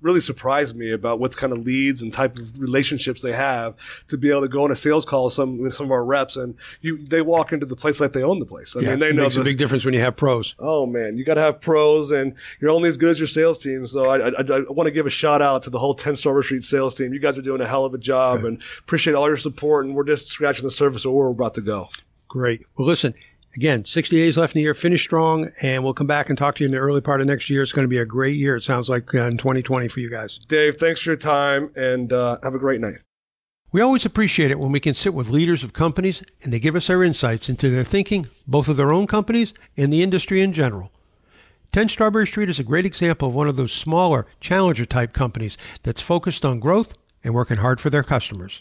really 0.02 0.20
surprised 0.20 0.74
me 0.76 0.92
about 0.92 1.18
what 1.20 1.36
kind 1.36 1.52
of 1.52 1.60
leads 1.60 2.02
and 2.02 2.12
type 2.12 2.36
of 2.36 2.58
relationships 2.58 3.20
they 3.22 3.32
have 3.32 3.76
to 4.08 4.16
be 4.16 4.30
able 4.30 4.40
to 4.42 4.48
go 4.48 4.64
on 4.64 4.70
a 4.70 4.76
sales 4.76 5.04
call 5.04 5.24
with 5.24 5.34
some 5.34 5.58
with 5.58 5.74
some 5.74 5.86
of 5.86 5.92
our 5.92 6.04
reps 6.04 6.36
and 6.36 6.54
you 6.80 7.04
they 7.06 7.20
walk 7.22 7.52
into 7.52 7.66
the 7.66 7.76
place 7.76 8.00
like 8.00 8.12
they 8.12 8.22
own 8.22 8.38
the 8.38 8.46
place. 8.46 8.76
I 8.76 8.80
Yeah, 8.80 8.90
mean 8.90 8.98
they 9.00 9.08
it 9.10 9.14
know 9.14 9.22
makes 9.24 9.34
the, 9.34 9.40
a 9.42 9.44
big 9.44 9.58
difference 9.58 9.84
when 9.84 9.94
you 9.94 10.00
have 10.00 10.16
pros. 10.16 10.54
Oh 10.58 10.86
man, 10.86 11.16
you 11.18 11.24
got 11.24 11.34
to 11.34 11.40
have 11.42 11.60
pros, 11.60 12.10
and 12.10 12.34
you're 12.60 12.70
only 12.70 12.88
as 12.88 12.96
good 12.96 13.10
as 13.10 13.18
your 13.20 13.26
sales 13.26 13.58
team. 13.62 13.86
So 13.86 14.04
I, 14.04 14.28
I, 14.28 14.40
I 14.40 14.60
want 14.70 14.86
to 14.86 14.90
give 14.90 15.06
a 15.06 15.10
shout 15.10 15.42
out 15.42 15.62
to 15.62 15.70
the 15.70 15.78
whole 15.78 15.94
10 15.94 16.16
Strawberry 16.16 16.44
Street 16.44 16.64
sales 16.64 16.94
team. 16.96 17.12
You 17.12 17.20
guys 17.20 17.38
are 17.38 17.42
doing 17.42 17.60
a 17.60 17.66
hell 17.66 17.84
of 17.84 17.94
a 17.94 17.98
job, 17.98 18.44
and 18.44 18.62
appreciate 18.78 19.14
all 19.14 19.26
your 19.28 19.36
support. 19.36 19.86
And 19.86 19.94
we're 19.94 20.04
just 20.04 20.28
scratching 20.28 20.64
the 20.64 20.70
surface 20.70 21.04
of 21.04 21.12
where 21.12 21.26
we're 21.26 21.32
about 21.32 21.54
to 21.54 21.60
go. 21.60 21.88
Great. 22.28 22.64
Well, 22.76 22.86
listen, 22.86 23.14
again, 23.56 23.84
60 23.84 24.16
days 24.16 24.36
left 24.38 24.54
in 24.54 24.60
the 24.60 24.62
year. 24.62 24.74
Finish 24.74 25.02
strong, 25.02 25.50
and 25.60 25.84
we'll 25.84 25.94
come 25.94 26.06
back 26.06 26.28
and 26.28 26.38
talk 26.38 26.56
to 26.56 26.64
you 26.64 26.66
in 26.66 26.72
the 26.72 26.78
early 26.78 27.00
part 27.00 27.20
of 27.20 27.26
next 27.26 27.50
year. 27.50 27.62
It's 27.62 27.72
going 27.72 27.84
to 27.84 27.88
be 27.88 27.98
a 27.98 28.04
great 28.04 28.36
year. 28.36 28.56
It 28.56 28.62
sounds 28.62 28.88
like 28.88 29.14
uh, 29.14 29.24
in 29.24 29.36
2020 29.36 29.88
for 29.88 30.00
you 30.00 30.10
guys. 30.10 30.38
Dave, 30.48 30.76
thanks 30.76 31.02
for 31.02 31.10
your 31.10 31.16
time, 31.16 31.70
and 31.76 32.12
uh, 32.12 32.38
have 32.42 32.54
a 32.54 32.58
great 32.58 32.80
night. 32.80 32.98
We 33.72 33.80
always 33.80 34.04
appreciate 34.04 34.50
it 34.50 34.58
when 34.58 34.72
we 34.72 34.80
can 34.80 34.94
sit 34.94 35.14
with 35.14 35.30
leaders 35.30 35.62
of 35.62 35.72
companies 35.72 36.24
and 36.42 36.52
they 36.52 36.58
give 36.58 36.74
us 36.74 36.88
their 36.88 37.04
insights 37.04 37.48
into 37.48 37.70
their 37.70 37.84
thinking, 37.84 38.26
both 38.44 38.68
of 38.68 38.76
their 38.76 38.92
own 38.92 39.06
companies 39.06 39.54
and 39.76 39.92
the 39.92 40.02
industry 40.02 40.40
in 40.40 40.52
general. 40.52 40.90
10 41.72 41.88
Strawberry 41.88 42.26
Street 42.26 42.50
is 42.50 42.58
a 42.58 42.64
great 42.64 42.84
example 42.84 43.28
of 43.28 43.34
one 43.34 43.46
of 43.46 43.54
those 43.54 43.72
smaller, 43.72 44.26
challenger 44.40 44.84
type 44.84 45.12
companies 45.12 45.56
that's 45.84 46.02
focused 46.02 46.44
on 46.44 46.58
growth 46.58 46.94
and 47.22 47.32
working 47.32 47.58
hard 47.58 47.80
for 47.80 47.90
their 47.90 48.02
customers. 48.02 48.60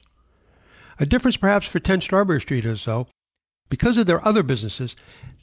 A 0.99 1.07
difference 1.07 1.37
perhaps 1.37 1.65
for 1.65 1.79
10 1.79 2.01
Strawberry 2.01 2.41
Street 2.41 2.65
is, 2.65 2.85
though, 2.85 3.07
because 3.69 3.97
of 3.97 4.07
their 4.07 4.25
other 4.25 4.43
businesses, 4.43 4.95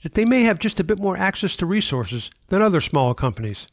that 0.02 0.14
they 0.14 0.24
may 0.24 0.42
have 0.42 0.58
just 0.58 0.80
a 0.80 0.84
bit 0.84 0.98
more 0.98 1.16
access 1.16 1.56
to 1.56 1.66
resources 1.66 2.30
than 2.48 2.60
other 2.60 2.80
smaller 2.80 3.14
companies. 3.14 3.68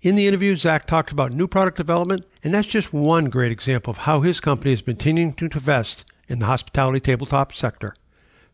In 0.00 0.14
the 0.14 0.28
interview, 0.28 0.54
Zach 0.54 0.86
talked 0.86 1.10
about 1.10 1.32
new 1.32 1.48
product 1.48 1.76
development, 1.76 2.24
and 2.44 2.54
that's 2.54 2.68
just 2.68 2.92
one 2.92 3.30
great 3.30 3.50
example 3.50 3.90
of 3.90 3.98
how 3.98 4.20
his 4.20 4.40
company 4.40 4.72
is 4.72 4.82
continuing 4.82 5.32
to 5.34 5.44
invest 5.46 6.04
in 6.28 6.38
the 6.38 6.46
hospitality 6.46 7.00
tabletop 7.00 7.54
sector. 7.54 7.94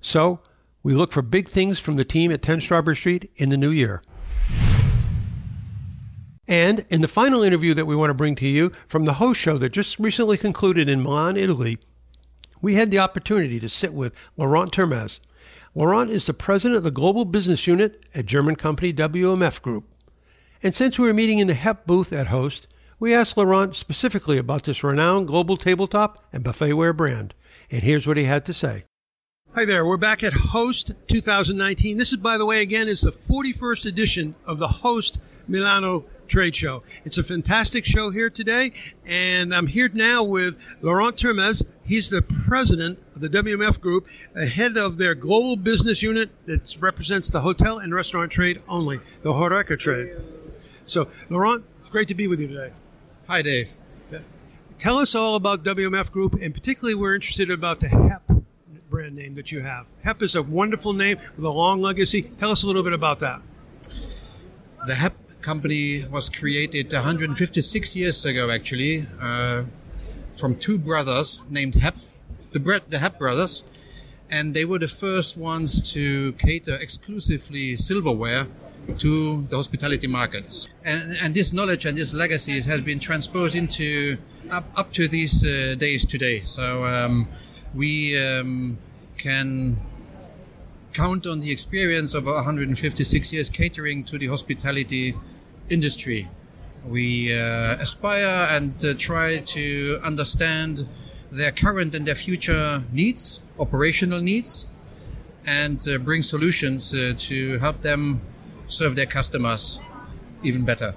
So, 0.00 0.40
we 0.82 0.94
look 0.94 1.12
for 1.12 1.22
big 1.22 1.48
things 1.48 1.78
from 1.78 1.96
the 1.96 2.04
team 2.04 2.30
at 2.30 2.42
10 2.42 2.60
Strawberry 2.60 2.96
Street 2.96 3.30
in 3.36 3.48
the 3.48 3.56
new 3.56 3.70
year. 3.70 4.02
And 6.46 6.84
in 6.90 7.00
the 7.00 7.08
final 7.08 7.42
interview 7.42 7.72
that 7.74 7.86
we 7.86 7.96
want 7.96 8.10
to 8.10 8.14
bring 8.14 8.34
to 8.36 8.46
you 8.46 8.70
from 8.86 9.04
the 9.04 9.14
host 9.14 9.40
show 9.40 9.56
that 9.58 9.70
just 9.70 9.98
recently 9.98 10.36
concluded 10.36 10.88
in 10.88 11.02
Milan, 11.02 11.36
Italy, 11.36 11.78
we 12.64 12.74
had 12.74 12.90
the 12.90 12.98
opportunity 12.98 13.60
to 13.60 13.68
sit 13.68 13.92
with 13.92 14.14
Laurent 14.36 14.72
Termez. 14.72 15.20
Laurent 15.74 16.10
is 16.10 16.26
the 16.26 16.32
president 16.32 16.78
of 16.78 16.82
the 16.82 16.90
global 16.90 17.24
business 17.24 17.66
unit 17.66 18.02
at 18.14 18.26
German 18.26 18.56
company 18.56 18.92
WMF 18.92 19.60
Group. 19.60 19.84
And 20.62 20.74
since 20.74 20.98
we 20.98 21.06
were 21.06 21.12
meeting 21.12 21.40
in 21.40 21.46
the 21.46 21.54
HEPP 21.54 21.84
booth 21.84 22.12
at 22.12 22.28
Host, 22.28 22.66
we 22.98 23.14
asked 23.14 23.36
Laurent 23.36 23.76
specifically 23.76 24.38
about 24.38 24.62
this 24.62 24.82
renowned 24.82 25.26
global 25.26 25.58
tabletop 25.58 26.24
and 26.32 26.42
buffetware 26.42 26.96
brand. 26.96 27.34
And 27.70 27.82
here's 27.82 28.06
what 28.06 28.16
he 28.16 28.24
had 28.24 28.46
to 28.46 28.54
say. 28.54 28.84
Hi 29.54 29.64
there, 29.64 29.84
we're 29.84 29.96
back 29.98 30.24
at 30.24 30.32
Host 30.32 30.92
2019. 31.08 31.98
This 31.98 32.12
is, 32.12 32.16
by 32.16 32.38
the 32.38 32.46
way, 32.46 32.62
again, 32.62 32.88
is 32.88 33.02
the 33.02 33.12
41st 33.12 33.86
edition 33.86 34.34
of 34.46 34.58
the 34.58 34.68
Host 34.68 35.20
Milano 35.46 36.06
Trade 36.28 36.56
Show. 36.56 36.82
It's 37.04 37.18
a 37.18 37.22
fantastic 37.22 37.84
show 37.84 38.10
here 38.10 38.30
today, 38.30 38.72
and 39.06 39.54
I'm 39.54 39.66
here 39.66 39.90
now 39.92 40.22
with 40.22 40.56
Laurent 40.82 41.16
Termez. 41.16 41.64
He's 41.84 42.10
the 42.10 42.22
president 42.22 42.98
of 43.14 43.20
the 43.20 43.28
WMF 43.28 43.80
Group, 43.80 44.06
head 44.34 44.76
of 44.76 44.96
their 44.96 45.14
global 45.14 45.56
business 45.56 46.02
unit 46.02 46.30
that 46.46 46.76
represents 46.80 47.28
the 47.28 47.40
hotel 47.40 47.78
and 47.78 47.94
restaurant 47.94 48.32
trade 48.32 48.62
only, 48.68 48.98
the 49.22 49.32
Horeca 49.32 49.78
trade. 49.78 50.16
So, 50.86 51.08
Laurent, 51.30 51.64
great 51.90 52.08
to 52.08 52.14
be 52.14 52.26
with 52.26 52.40
you 52.40 52.48
today. 52.48 52.72
Hi, 53.26 53.42
Dave. 53.42 53.76
Tell 54.78 54.98
us 54.98 55.14
all 55.14 55.36
about 55.36 55.62
WMF 55.62 56.10
Group, 56.10 56.34
and 56.34 56.52
particularly 56.52 56.94
we're 56.94 57.14
interested 57.14 57.50
about 57.50 57.80
the 57.80 57.88
HEPP 57.88 58.44
brand 58.90 59.16
name 59.16 59.34
that 59.34 59.50
you 59.50 59.60
have. 59.60 59.86
HEPP 60.04 60.22
is 60.22 60.34
a 60.36 60.42
wonderful 60.42 60.92
name 60.92 61.16
with 61.36 61.44
a 61.44 61.50
long 61.50 61.80
legacy. 61.80 62.22
Tell 62.22 62.52
us 62.52 62.62
a 62.62 62.66
little 62.66 62.82
bit 62.84 62.92
about 62.92 63.18
that. 63.18 63.42
The 64.86 64.92
HEPP 64.92 65.12
company 65.44 66.04
was 66.10 66.28
created 66.30 66.92
156 66.92 67.94
years 67.94 68.24
ago, 68.24 68.50
actually, 68.50 69.06
uh, 69.20 69.64
from 70.32 70.56
two 70.56 70.78
brothers 70.78 71.40
named 71.50 71.74
HEPP, 71.74 72.02
the, 72.52 72.60
Bre- 72.60 72.88
the 72.88 72.96
HEPP 72.96 73.18
brothers, 73.18 73.62
and 74.30 74.54
they 74.54 74.64
were 74.64 74.78
the 74.78 74.88
first 74.88 75.36
ones 75.36 75.92
to 75.92 76.32
cater 76.32 76.76
exclusively 76.76 77.76
silverware 77.76 78.46
to 78.98 79.42
the 79.50 79.56
hospitality 79.56 80.06
markets. 80.06 80.68
And, 80.84 81.16
and 81.22 81.34
this 81.34 81.52
knowledge 81.52 81.84
and 81.86 81.96
this 81.96 82.12
legacy 82.14 82.60
has 82.62 82.80
been 82.80 82.98
transposed 82.98 83.54
into 83.54 84.16
up, 84.50 84.64
up 84.76 84.92
to 84.94 85.08
these 85.08 85.44
uh, 85.44 85.74
days 85.78 86.04
today. 86.04 86.40
So 86.40 86.84
um, 86.84 87.28
we 87.74 88.18
um, 88.18 88.78
can 89.18 89.76
count 90.94 91.26
on 91.26 91.40
the 91.40 91.50
experience 91.50 92.14
of 92.14 92.26
156 92.26 93.32
years 93.32 93.50
catering 93.50 94.04
to 94.04 94.16
the 94.18 94.28
hospitality 94.28 95.14
industry. 95.70 96.28
We 96.86 97.34
uh, 97.34 97.76
aspire 97.76 98.48
and 98.50 98.82
uh, 98.84 98.94
try 98.98 99.38
to 99.38 100.00
understand 100.02 100.86
their 101.30 101.50
current 101.50 101.94
and 101.94 102.06
their 102.06 102.14
future 102.14 102.84
needs, 102.92 103.40
operational 103.58 104.20
needs, 104.20 104.66
and 105.46 105.86
uh, 105.88 105.98
bring 105.98 106.22
solutions 106.22 106.90
to 106.90 107.58
help 107.58 107.80
them 107.80 108.20
serve 108.66 108.96
their 108.96 109.06
customers 109.06 109.78
even 110.42 110.64
better. 110.64 110.94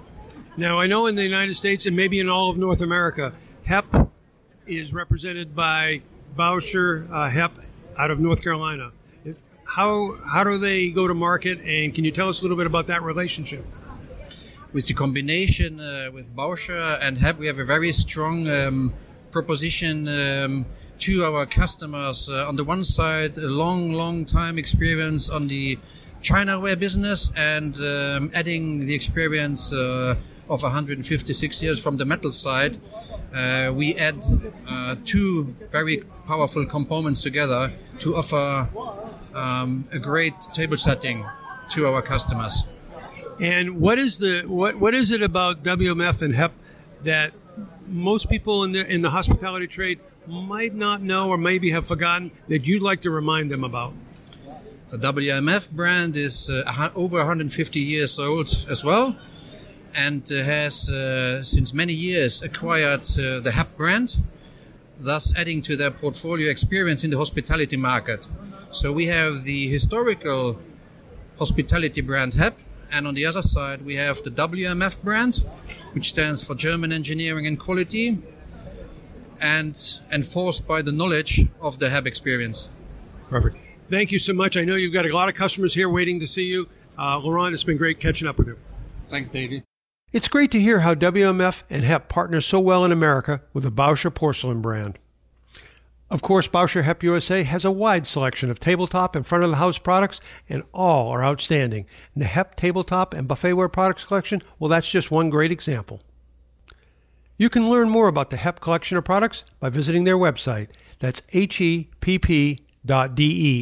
Now, 0.58 0.80
I 0.80 0.88
know 0.88 1.06
in 1.06 1.15
the 1.15 1.23
United 1.23 1.56
States 1.56 1.86
and 1.86 1.95
maybe 1.95 2.19
in 2.19 2.30
all 2.30 2.49
of 2.49 2.58
North 2.58 2.82
America, 2.82 3.34
HEPP 3.67 4.10
is 4.65 4.91
represented 4.93 5.56
by 5.56 6.01
Bauscher 6.36 7.10
uh, 7.12 7.30
HEPP 7.30 7.63
out 7.97 8.12
of 8.12 8.19
North 8.19 8.43
Carolina. 8.43 8.91
How, 9.65 10.17
how 10.25 10.43
do 10.43 10.58
they 10.58 10.89
go 10.89 11.08
to 11.08 11.13
market, 11.13 11.60
and 11.60 11.93
can 11.93 12.06
you 12.06 12.12
tell 12.12 12.30
us 12.30 12.39
a 12.39 12.41
little 12.41 12.58
bit 12.58 12.65
about 12.65 12.88
that 12.88 13.03
relationship? 13.03 13.65
With 14.78 14.86
the 14.86 14.94
combination 14.94 15.80
uh, 15.80 16.12
with 16.13 16.36
Bauscher 16.36 17.00
and 17.02 17.18
HEPP, 17.18 17.40
we 17.40 17.48
have 17.48 17.58
a 17.58 17.63
very 17.66 17.92
strong 17.92 18.48
um, 18.48 18.94
proposition 19.32 20.08
um, 20.08 20.68
to 21.00 21.24
our 21.24 21.48
customers. 21.48 22.30
Uh, 22.30 22.48
on 22.48 22.58
the 22.58 22.63
one 22.63 22.84
side, 22.84 23.40
a 23.40 23.48
long, 23.48 23.92
long 23.94 24.24
time 24.24 24.60
experience 24.60 25.32
on 25.32 25.48
the 25.48 25.80
Chinaware 26.22 26.80
business 26.80 27.32
and 27.36 27.76
um, 27.78 28.30
adding 28.36 28.82
the 28.82 28.94
experience 28.94 29.74
uh, 29.74 30.13
of 30.48 30.62
156 30.62 31.63
years 31.63 31.80
from 31.82 31.98
the 31.98 32.06
metal 32.06 32.32
side, 32.32 32.78
uh, 33.34 33.74
we 33.74 33.96
add 33.96 34.24
uh, 34.70 34.96
two 35.06 35.56
very 35.72 36.04
powerful 36.28 36.68
components 36.68 37.24
together 37.24 37.74
to 37.98 38.16
offer 38.16 38.70
um, 39.34 39.88
a 39.92 39.98
great 39.98 40.38
table 40.54 40.78
setting 40.78 41.26
to 41.72 41.88
our 41.88 42.04
customers. 42.04 42.63
And 43.39 43.80
what 43.80 44.00
is 44.00 44.17
the 44.17 44.43
what 44.47 44.76
what 44.78 44.95
is 44.95 45.12
it 45.12 45.21
about 45.21 45.63
WMF 45.63 46.21
and 46.21 46.34
HEPP 46.34 46.52
that 47.04 47.34
most 47.86 48.30
people 48.30 48.63
in 48.63 48.71
the 48.71 48.86
in 48.91 49.02
the 49.02 49.12
hospitality 49.12 49.67
trade 49.67 50.00
might 50.26 50.73
not 50.73 51.02
know 51.02 51.30
or 51.30 51.38
maybe 51.38 51.69
have 51.71 51.88
forgotten 51.88 52.32
that 52.47 52.65
you'd 52.65 52.82
like 52.82 53.02
to 53.02 53.12
remind 53.12 53.52
them 53.52 53.63
about? 53.63 53.93
The 54.89 54.97
WMF 54.97 55.69
brand 55.71 56.15
is 56.15 56.50
uh, 56.50 56.89
over 56.95 57.17
150 57.17 57.80
years 57.80 58.17
old 58.17 58.65
as 58.69 58.84
well, 58.84 59.15
and 59.93 60.23
uh, 60.32 60.43
has 60.43 60.89
uh, 60.89 61.43
since 61.43 61.73
many 61.73 61.93
years 61.93 62.41
acquired 62.41 63.02
uh, 63.02 63.39
the 63.41 63.52
HEPP 63.54 63.76
brand, 63.76 64.17
thus 65.00 65.36
adding 65.38 65.62
to 65.63 65.76
their 65.76 65.91
portfolio 65.91 66.50
experience 66.50 67.04
in 67.04 67.12
the 67.12 67.17
hospitality 67.17 67.78
market. 67.78 68.26
So 68.71 68.91
we 68.93 69.06
have 69.08 69.43
the 69.43 69.67
historical 69.67 70.60
hospitality 71.38 72.02
brand 72.02 72.34
HEPP, 72.34 72.56
and 72.91 73.08
on 73.08 73.13
the 73.13 73.26
other 73.26 73.41
side 73.41 73.86
we 73.86 73.95
have 73.95 74.21
the 74.23 74.32
WMF 74.32 75.02
brand, 75.02 75.43
which 75.93 76.10
stands 76.10 76.45
for 76.45 76.56
German 76.56 76.91
Engineering 76.91 77.47
and 77.47 77.60
Quality, 77.60 78.19
and 79.39 80.00
enforced 80.12 80.67
by 80.67 80.82
the 80.82 80.91
knowledge 80.91 81.47
of 81.62 81.80
the 81.80 81.89
HEPP 81.89 82.06
experience. 82.06 82.69
Perfect. 83.30 83.58
Thank 83.89 84.12
you 84.12 84.19
so 84.19 84.34
much. 84.34 84.58
I 84.58 84.65
know 84.65 84.76
you've 84.76 84.93
got 84.93 85.06
a 85.06 85.15
lot 85.15 85.30
of 85.30 85.36
customers 85.36 85.73
here 85.73 85.89
waiting 85.89 86.19
to 86.19 86.28
see 86.28 86.45
you. 86.45 86.67
Uh, 86.97 87.19
Laurent, 87.19 87.54
it's 87.54 87.63
been 87.63 87.78
great 87.78 88.00
catching 88.00 88.28
up 88.28 88.38
with 88.38 88.47
you. 88.47 88.58
Thanks, 89.10 89.30
David. 89.30 89.63
It's 90.12 90.28
great 90.28 90.52
to 90.52 90.60
hear 90.60 90.80
how 90.80 90.93
WMF 90.93 91.63
and 91.69 91.84
HEPP 91.84 92.08
partner 92.08 92.41
so 92.41 92.60
well 92.60 92.86
in 92.86 92.91
America 92.91 93.41
with 93.54 93.63
the 93.63 93.71
Bauscher 93.71 94.13
porcelain 94.13 94.62
brand. 94.62 94.97
Of 96.10 96.22
course, 96.22 96.48
Bauscher 96.48 96.84
HEPP 96.84 97.04
USA 97.04 97.43
has 97.43 97.65
a 97.65 97.72
wide 97.72 98.08
selection 98.08 98.50
of 98.50 98.62
tabletop 98.62 99.13
and 99.15 99.28
front 99.28 99.43
of 99.43 99.50
the 99.50 99.58
house 99.58 99.78
products, 99.78 100.22
and 100.48 100.63
all 100.74 101.12
are 101.12 101.24
outstanding. 101.24 101.86
And 102.13 102.24
the 102.24 102.28
HEPP 102.28 102.56
tabletop 102.56 103.13
and 103.13 103.28
buffetware 103.28 103.72
products 103.72 104.06
collection, 104.06 104.41
well, 104.58 104.70
that's 104.70 104.89
just 104.89 105.12
one 105.12 105.30
great 105.30 105.52
example. 105.52 106.02
You 107.36 107.50
can 107.50 107.70
learn 107.70 107.89
more 107.89 108.08
about 108.08 108.30
the 108.30 108.38
HEPP 108.38 108.62
collection 108.62 108.98
of 108.98 109.04
products 109.04 109.43
by 109.60 109.70
visiting 109.70 110.06
their 110.06 110.17
website. 110.17 110.70
That's 111.00 111.22
hepp.de 111.22 112.58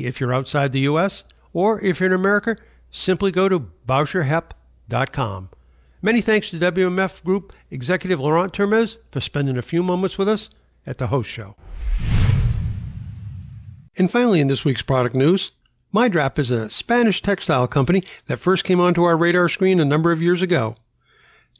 if 0.05 0.21
you're 0.21 0.33
outside 0.33 0.71
the 0.71 0.79
U.S., 0.81 1.23
or 1.51 1.81
if 1.81 1.99
you're 1.99 2.07
in 2.07 2.13
America, 2.13 2.57
simply 2.91 3.31
go 3.31 3.49
to 3.49 3.59
bauscherhepp.com. 3.87 5.49
Many 6.01 6.21
thanks 6.21 6.51
to 6.51 6.59
WMF 6.59 7.23
Group 7.23 7.53
Executive 7.71 8.19
Laurent 8.19 8.53
Termez 8.53 8.97
for 9.11 9.19
spending 9.19 9.57
a 9.57 9.63
few 9.63 9.81
moments 9.81 10.17
with 10.19 10.29
us 10.29 10.49
at 10.85 10.99
the 10.99 11.07
host 11.07 11.29
show. 11.29 11.55
And 13.97 14.11
finally, 14.11 14.41
in 14.41 14.47
this 14.47 14.65
week's 14.65 14.81
product 14.81 15.15
news, 15.15 15.51
MyDrap 15.93 16.37
is 16.37 16.51
a 16.51 16.69
Spanish 16.69 17.21
textile 17.21 17.67
company 17.67 18.03
that 18.25 18.39
first 18.39 18.63
came 18.63 18.79
onto 18.79 19.03
our 19.03 19.15
radar 19.15 19.47
screen 19.47 19.79
a 19.79 19.85
number 19.85 20.11
of 20.11 20.21
years 20.21 20.41
ago. 20.41 20.75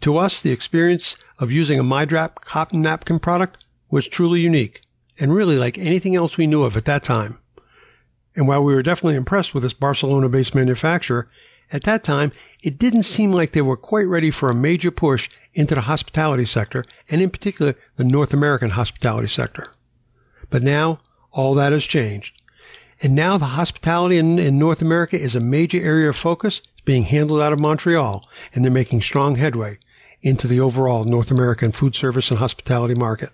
To 0.02 0.18
us, 0.18 0.42
the 0.42 0.52
experience 0.52 1.16
of 1.40 1.52
using 1.52 1.80
a 1.80 1.84
MyDrap 1.84 2.36
cotton 2.42 2.82
napkin 2.82 3.20
product 3.20 3.64
was 3.90 4.08
truly 4.08 4.42
unique 4.42 4.82
and 5.18 5.34
really 5.34 5.58
like 5.58 5.78
anything 5.78 6.16
else 6.16 6.36
we 6.36 6.48
knew 6.48 6.64
of 6.64 6.76
at 6.76 6.86
that 6.86 7.04
time. 7.04 7.40
And 8.36 8.48
while 8.48 8.64
we 8.64 8.76
were 8.76 8.84
definitely 8.84 9.16
impressed 9.16 9.54
with 9.54 9.64
this 9.64 9.74
Barcelona 9.74 10.28
based 10.28 10.54
manufacturer, 10.54 11.30
at 11.72 11.84
that 11.84 12.04
time, 12.04 12.32
it 12.62 12.78
didn't 12.78 13.04
seem 13.04 13.32
like 13.32 13.54
they 13.54 13.62
were 13.62 13.78
quite 13.78 14.08
ready 14.08 14.30
for 14.32 14.50
a 14.50 14.56
major 14.56 14.92
push 14.92 15.30
into 15.54 15.74
the 15.76 15.82
hospitality 15.82 16.46
sector, 16.46 16.84
and 17.10 17.22
in 17.22 17.30
particular, 17.30 17.76
the 17.96 18.04
North 18.04 18.34
American 18.34 18.72
hospitality 18.72 19.28
sector. 19.28 19.72
But 20.50 20.62
now, 20.62 21.00
all 21.36 21.54
that 21.54 21.72
has 21.72 21.86
changed. 21.86 22.42
And 23.04 23.14
now 23.14 23.38
the 23.38 23.46
hospitality 23.46 24.18
in, 24.18 24.40
in, 24.40 24.58
North 24.58 24.82
America 24.82 25.18
is 25.22 25.36
a 25.36 25.42
major 25.42 25.80
area 25.80 26.10
of 26.10 26.16
focus. 26.16 26.62
Being 26.86 27.04
handled 27.04 27.42
out 27.42 27.52
of 27.52 27.60
Montreal, 27.60 28.24
and 28.54 28.64
they're 28.64 28.72
making 28.72 29.02
strong 29.02 29.38
headway 29.38 29.80
into 30.22 30.48
the 30.48 30.60
overall 30.60 31.04
North 31.04 31.32
American 31.32 31.72
food 31.72 31.96
service 31.96 32.30
and 32.30 32.40
hospitality 32.40 32.94
market. 32.94 33.32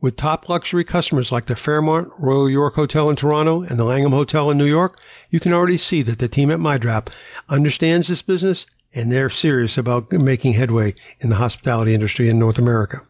With 0.00 0.16
top 0.16 0.48
luxury 0.48 0.84
customers 0.84 1.30
like 1.30 1.46
the 1.46 1.56
Fairmont 1.56 2.12
Royal 2.18 2.50
York 2.50 2.74
Hotel 2.74 3.08
in 3.08 3.16
Toronto 3.16 3.62
and 3.62 3.78
the 3.78 3.84
Langham 3.84 4.12
Hotel 4.12 4.50
in 4.50 4.58
New 4.58 4.66
York, 4.66 5.00
you 5.30 5.40
can 5.40 5.52
already 5.52 5.76
see 5.76 6.02
that 6.02 6.18
the 6.18 6.28
team 6.28 6.50
at 6.50 6.58
MyDrap 6.58 7.12
understands 7.48 8.08
this 8.08 8.22
business 8.22 8.66
and 8.92 9.10
they're 9.10 9.30
serious 9.30 9.78
about 9.78 10.12
making 10.12 10.54
headway 10.54 10.94
in 11.20 11.28
the 11.28 11.36
hospitality 11.36 11.94
industry 11.94 12.28
in 12.28 12.38
North 12.38 12.58
America. 12.58 13.02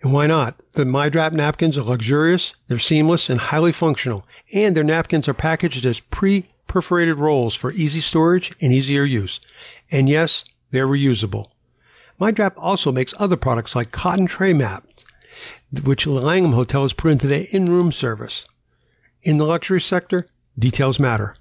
And 0.00 0.12
why 0.12 0.26
not? 0.26 0.54
The 0.74 0.84
MyDrap 0.84 1.32
napkins 1.32 1.76
are 1.76 1.82
luxurious, 1.82 2.54
they're 2.68 2.78
seamless 2.78 3.28
and 3.28 3.40
highly 3.40 3.72
functional, 3.72 4.24
and 4.52 4.76
their 4.76 4.84
napkins 4.84 5.28
are 5.28 5.34
packaged 5.34 5.84
as 5.84 6.00
pre-perforated 6.00 7.16
rolls 7.16 7.54
for 7.54 7.72
easy 7.72 8.00
storage 8.00 8.52
and 8.60 8.72
easier 8.72 9.04
use. 9.04 9.40
And 9.90 10.08
yes, 10.08 10.44
they're 10.70 10.86
reusable. 10.86 11.46
MyDrap 12.20 12.52
also 12.56 12.92
makes 12.92 13.14
other 13.18 13.36
products 13.36 13.74
like 13.74 13.90
cotton 13.90 14.26
tray 14.26 14.52
mats, 14.52 15.04
which 15.82 16.04
the 16.04 16.10
Langham 16.10 16.52
Hotel 16.52 16.82
has 16.82 16.92
put 16.92 17.12
into 17.12 17.26
their 17.26 17.46
in-room 17.50 17.90
service. 17.92 18.44
In 19.22 19.38
the 19.38 19.46
luxury 19.46 19.80
sector, 19.80 20.24
details 20.58 21.00
matter. 21.00 21.34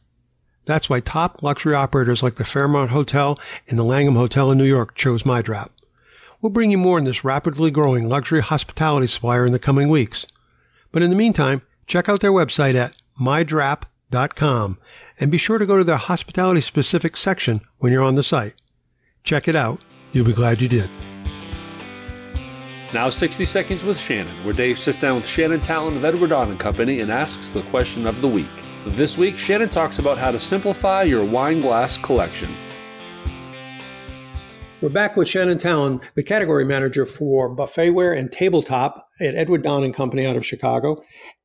That's 0.65 0.89
why 0.89 0.99
top 0.99 1.41
luxury 1.41 1.75
operators 1.75 2.21
like 2.21 2.35
the 2.35 2.43
Fairmont 2.43 2.91
Hotel 2.91 3.37
and 3.67 3.77
the 3.77 3.83
Langham 3.83 4.15
Hotel 4.15 4.51
in 4.51 4.57
New 4.57 4.65
York 4.65 4.95
chose 4.95 5.23
MyDrap. 5.23 5.69
We'll 6.41 6.51
bring 6.51 6.71
you 6.71 6.77
more 6.77 6.97
on 6.97 7.03
this 7.03 7.23
rapidly 7.23 7.71
growing 7.71 8.07
luxury 8.07 8.41
hospitality 8.41 9.07
supplier 9.07 9.45
in 9.45 9.51
the 9.51 9.59
coming 9.59 9.89
weeks. 9.89 10.25
But 10.91 11.01
in 11.01 11.09
the 11.09 11.15
meantime, 11.15 11.63
check 11.87 12.07
out 12.07 12.21
their 12.21 12.31
website 12.31 12.75
at 12.75 12.95
mydrap.com 13.19 14.77
and 15.19 15.31
be 15.31 15.37
sure 15.37 15.57
to 15.57 15.65
go 15.65 15.77
to 15.77 15.83
their 15.83 15.97
hospitality 15.97 16.61
specific 16.61 17.17
section 17.17 17.61
when 17.79 17.91
you're 17.91 18.03
on 18.03 18.15
the 18.15 18.23
site. 18.23 18.53
Check 19.23 19.47
it 19.47 19.55
out. 19.55 19.83
You'll 20.11 20.25
be 20.25 20.33
glad 20.33 20.61
you 20.61 20.67
did. 20.67 20.89
Now 22.93 23.09
60 23.09 23.43
Seconds 23.43 23.83
with 23.83 23.99
Shannon, 23.99 24.45
where 24.45 24.53
Dave 24.53 24.79
sits 24.79 25.01
down 25.01 25.17
with 25.17 25.27
Shannon 25.27 25.59
Talon 25.59 25.97
of 25.97 26.05
Edward 26.05 26.29
Don 26.29 26.51
and 26.51 26.59
Company 26.59 27.01
and 27.01 27.11
asks 27.11 27.49
the 27.49 27.63
question 27.63 28.07
of 28.07 28.21
the 28.21 28.27
week. 28.27 28.47
This 28.85 29.17
week, 29.17 29.37
Shannon 29.37 29.67
talks 29.67 29.99
about 29.99 30.17
how 30.17 30.31
to 30.31 30.39
simplify 30.39 31.03
your 31.03 31.25
wine 31.25 31.59
glass 31.59 31.97
collection. 31.97 32.55
We're 34.79 34.89
back 34.89 35.17
with 35.17 35.27
Shannon 35.27 35.57
Talon, 35.57 36.01
the 36.13 36.21
category 36.21 36.63
manager 36.63 37.07
for 37.07 37.49
buffetware 37.49 38.15
and 38.15 38.31
tabletop 38.31 39.03
at 39.19 39.33
Edward 39.33 39.63
Don 39.63 39.83
and 39.83 39.91
Company 39.91 40.23
out 40.23 40.35
of 40.35 40.45
Chicago. 40.45 41.01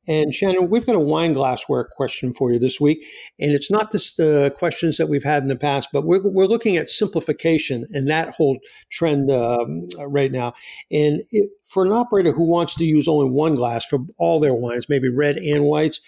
And 0.07 0.35
Shannon, 0.35 0.69
we've 0.69 0.85
got 0.85 0.95
a 0.95 0.99
wine 0.99 1.33
glassware 1.33 1.89
question 1.95 2.31
for 2.31 2.51
you 2.51 2.59
this 2.59 2.79
week. 2.79 3.03
And 3.39 3.51
it's 3.53 3.71
not 3.71 3.91
just 3.91 4.17
the 4.17 4.53
questions 4.59 4.97
that 4.97 5.09
we've 5.09 5.23
had 5.23 5.41
in 5.41 5.49
the 5.49 5.55
past, 5.55 5.89
but 5.91 6.05
we're, 6.05 6.21
we're 6.23 6.45
looking 6.45 6.77
at 6.77 6.91
simplification 6.91 7.87
and 7.91 8.07
that 8.07 8.29
whole 8.29 8.59
trend 8.91 9.31
um, 9.31 9.87
right 10.05 10.31
now. 10.31 10.53
And 10.91 11.23
it, 11.31 11.49
for 11.63 11.83
an 11.83 11.91
operator 11.91 12.33
who 12.33 12.47
wants 12.47 12.75
to 12.75 12.85
use 12.85 13.07
only 13.07 13.31
one 13.31 13.55
glass 13.55 13.83
for 13.83 13.97
all 14.19 14.39
their 14.39 14.53
wines, 14.53 14.89
maybe 14.89 15.09
red 15.09 15.37
and 15.37 15.63
whites, 15.63 16.01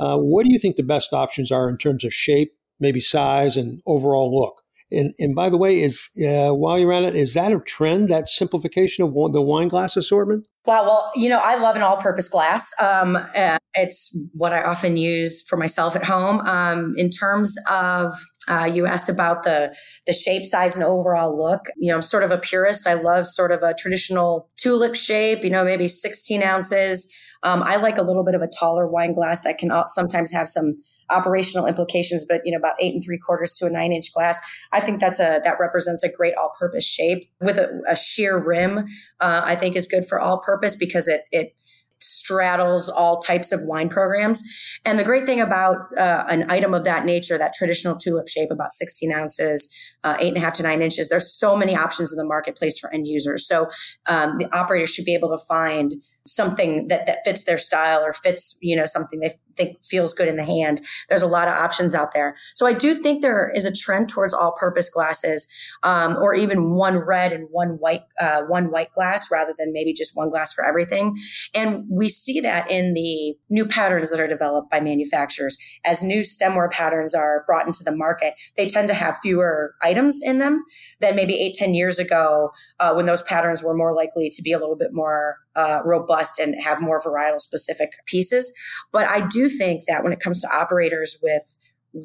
uh, 0.00 0.16
what 0.16 0.44
do 0.44 0.52
you 0.52 0.58
think 0.58 0.74
the 0.74 0.82
best 0.82 1.12
options 1.12 1.52
are 1.52 1.70
in 1.70 1.78
terms 1.78 2.02
of 2.02 2.12
shape, 2.12 2.54
maybe 2.80 2.98
size, 2.98 3.56
and 3.56 3.80
overall 3.86 4.36
look? 4.36 4.61
And, 4.92 5.14
and 5.18 5.34
by 5.34 5.48
the 5.48 5.56
way, 5.56 5.80
is 5.80 6.08
uh, 6.18 6.52
while 6.52 6.78
you're 6.78 6.92
at 6.92 7.04
it, 7.04 7.16
is 7.16 7.34
that 7.34 7.52
a 7.52 7.60
trend? 7.60 8.08
That 8.08 8.28
simplification 8.28 9.04
of 9.04 9.12
the 9.32 9.42
wine 9.42 9.68
glass 9.68 9.96
assortment? 9.96 10.46
Wow. 10.64 10.84
Well, 10.84 11.10
you 11.16 11.28
know, 11.28 11.40
I 11.42 11.56
love 11.56 11.74
an 11.74 11.82
all-purpose 11.82 12.28
glass. 12.28 12.72
Um, 12.80 13.16
uh, 13.16 13.58
it's 13.74 14.16
what 14.32 14.52
I 14.52 14.62
often 14.62 14.96
use 14.96 15.42
for 15.42 15.56
myself 15.56 15.96
at 15.96 16.04
home. 16.04 16.40
Um, 16.40 16.94
in 16.96 17.10
terms 17.10 17.56
of, 17.68 18.14
uh, 18.48 18.70
you 18.72 18.86
asked 18.86 19.08
about 19.08 19.44
the 19.44 19.74
the 20.06 20.12
shape, 20.12 20.44
size, 20.44 20.76
and 20.76 20.84
overall 20.84 21.36
look. 21.36 21.66
You 21.76 21.90
know, 21.90 21.96
I'm 21.96 22.02
sort 22.02 22.22
of 22.22 22.30
a 22.30 22.38
purist. 22.38 22.86
I 22.86 22.94
love 22.94 23.26
sort 23.26 23.52
of 23.52 23.62
a 23.62 23.74
traditional 23.74 24.50
tulip 24.56 24.94
shape. 24.94 25.42
You 25.42 25.50
know, 25.50 25.64
maybe 25.64 25.88
16 25.88 26.42
ounces. 26.42 27.12
Um, 27.44 27.62
I 27.62 27.76
like 27.76 27.98
a 27.98 28.02
little 28.02 28.24
bit 28.24 28.34
of 28.34 28.42
a 28.42 28.48
taller 28.48 28.86
wine 28.86 29.14
glass 29.14 29.42
that 29.42 29.58
can 29.58 29.70
sometimes 29.88 30.32
have 30.32 30.48
some 30.48 30.76
operational 31.10 31.66
implications, 31.66 32.24
but 32.28 32.40
you 32.44 32.52
know, 32.52 32.58
about 32.58 32.74
eight 32.80 32.94
and 32.94 33.02
three 33.04 33.18
quarters 33.18 33.56
to 33.58 33.66
a 33.66 33.70
nine 33.70 33.92
inch 33.92 34.12
glass. 34.12 34.40
I 34.72 34.80
think 34.80 35.00
that's 35.00 35.20
a, 35.20 35.40
that 35.44 35.56
represents 35.60 36.02
a 36.02 36.10
great 36.10 36.34
all 36.34 36.52
purpose 36.58 36.86
shape 36.86 37.28
with 37.40 37.58
a, 37.58 37.80
a 37.88 37.96
sheer 37.96 38.42
rim. 38.42 38.86
Uh, 39.20 39.42
I 39.44 39.54
think 39.54 39.76
is 39.76 39.86
good 39.86 40.06
for 40.06 40.20
all 40.20 40.40
purpose 40.40 40.76
because 40.76 41.06
it, 41.08 41.22
it, 41.30 41.54
straddles 42.02 42.88
all 42.88 43.20
types 43.20 43.52
of 43.52 43.62
wine 43.62 43.88
programs. 43.88 44.42
And 44.84 44.98
the 44.98 45.04
great 45.04 45.24
thing 45.24 45.40
about 45.40 45.76
uh, 45.96 46.24
an 46.28 46.50
item 46.50 46.74
of 46.74 46.84
that 46.84 47.04
nature, 47.04 47.38
that 47.38 47.54
traditional 47.54 47.96
tulip 47.96 48.28
shape, 48.28 48.50
about 48.50 48.72
16 48.72 49.12
ounces, 49.12 49.72
uh, 50.02 50.16
eight 50.18 50.28
and 50.28 50.36
a 50.36 50.40
half 50.40 50.54
to 50.54 50.62
nine 50.62 50.82
inches, 50.82 51.08
there's 51.08 51.32
so 51.32 51.56
many 51.56 51.76
options 51.76 52.12
in 52.12 52.18
the 52.18 52.24
marketplace 52.24 52.78
for 52.78 52.92
end 52.92 53.06
users. 53.06 53.46
So 53.46 53.70
um, 54.06 54.38
the 54.38 54.52
operator 54.56 54.86
should 54.86 55.04
be 55.04 55.14
able 55.14 55.30
to 55.30 55.38
find 55.46 55.94
something 56.26 56.88
that, 56.88 57.06
that 57.06 57.18
fits 57.24 57.44
their 57.44 57.58
style 57.58 58.00
or 58.00 58.12
fits, 58.12 58.56
you 58.60 58.76
know, 58.76 58.86
something 58.86 59.20
they 59.20 59.34
think 59.56 59.84
feels 59.84 60.14
good 60.14 60.28
in 60.28 60.36
the 60.36 60.44
hand. 60.44 60.80
There's 61.08 61.22
a 61.22 61.26
lot 61.26 61.48
of 61.48 61.54
options 61.54 61.94
out 61.94 62.12
there. 62.12 62.36
So 62.54 62.66
I 62.66 62.72
do 62.72 62.94
think 62.94 63.22
there 63.22 63.50
is 63.54 63.66
a 63.66 63.72
trend 63.72 64.08
towards 64.08 64.34
all 64.34 64.52
purpose 64.52 64.90
glasses, 64.90 65.48
um, 65.82 66.16
or 66.16 66.34
even 66.34 66.74
one 66.74 66.98
red 66.98 67.32
and 67.32 67.48
one 67.50 67.70
white, 67.78 68.02
uh, 68.20 68.42
one 68.42 68.70
white 68.70 68.90
glass 68.92 69.30
rather 69.30 69.54
than 69.58 69.72
maybe 69.72 69.92
just 69.92 70.16
one 70.16 70.30
glass 70.30 70.52
for 70.52 70.64
everything. 70.64 71.16
And 71.54 71.84
we 71.90 72.08
see 72.08 72.40
that 72.40 72.70
in 72.70 72.94
the 72.94 73.36
new 73.48 73.66
patterns 73.66 74.10
that 74.10 74.20
are 74.20 74.28
developed 74.28 74.70
by 74.70 74.80
manufacturers. 74.80 75.56
As 75.84 76.02
new 76.02 76.20
stemware 76.20 76.70
patterns 76.70 77.14
are 77.14 77.44
brought 77.46 77.66
into 77.66 77.84
the 77.84 77.94
market, 77.94 78.34
they 78.56 78.66
tend 78.66 78.88
to 78.88 78.94
have 78.94 79.18
fewer 79.22 79.74
items 79.82 80.20
in 80.22 80.38
them 80.38 80.64
than 81.00 81.16
maybe 81.16 81.34
eight, 81.40 81.54
ten 81.54 81.74
years 81.74 81.98
ago, 81.98 82.50
uh, 82.80 82.92
when 82.94 83.06
those 83.06 83.22
patterns 83.22 83.62
were 83.62 83.74
more 83.74 83.94
likely 83.94 84.28
to 84.28 84.42
be 84.42 84.52
a 84.52 84.58
little 84.58 84.76
bit 84.76 84.92
more 84.92 85.36
uh, 85.54 85.80
robust 85.84 86.38
and 86.38 86.54
have 86.62 86.80
more 86.80 87.00
varietal 87.00 87.40
specific 87.40 87.92
pieces. 88.06 88.52
But 88.90 89.06
I 89.06 89.26
do 89.26 89.41
think 89.48 89.84
that 89.86 90.02
when 90.02 90.12
it 90.12 90.20
comes 90.20 90.42
to 90.42 90.54
operators 90.54 91.18
with 91.22 91.58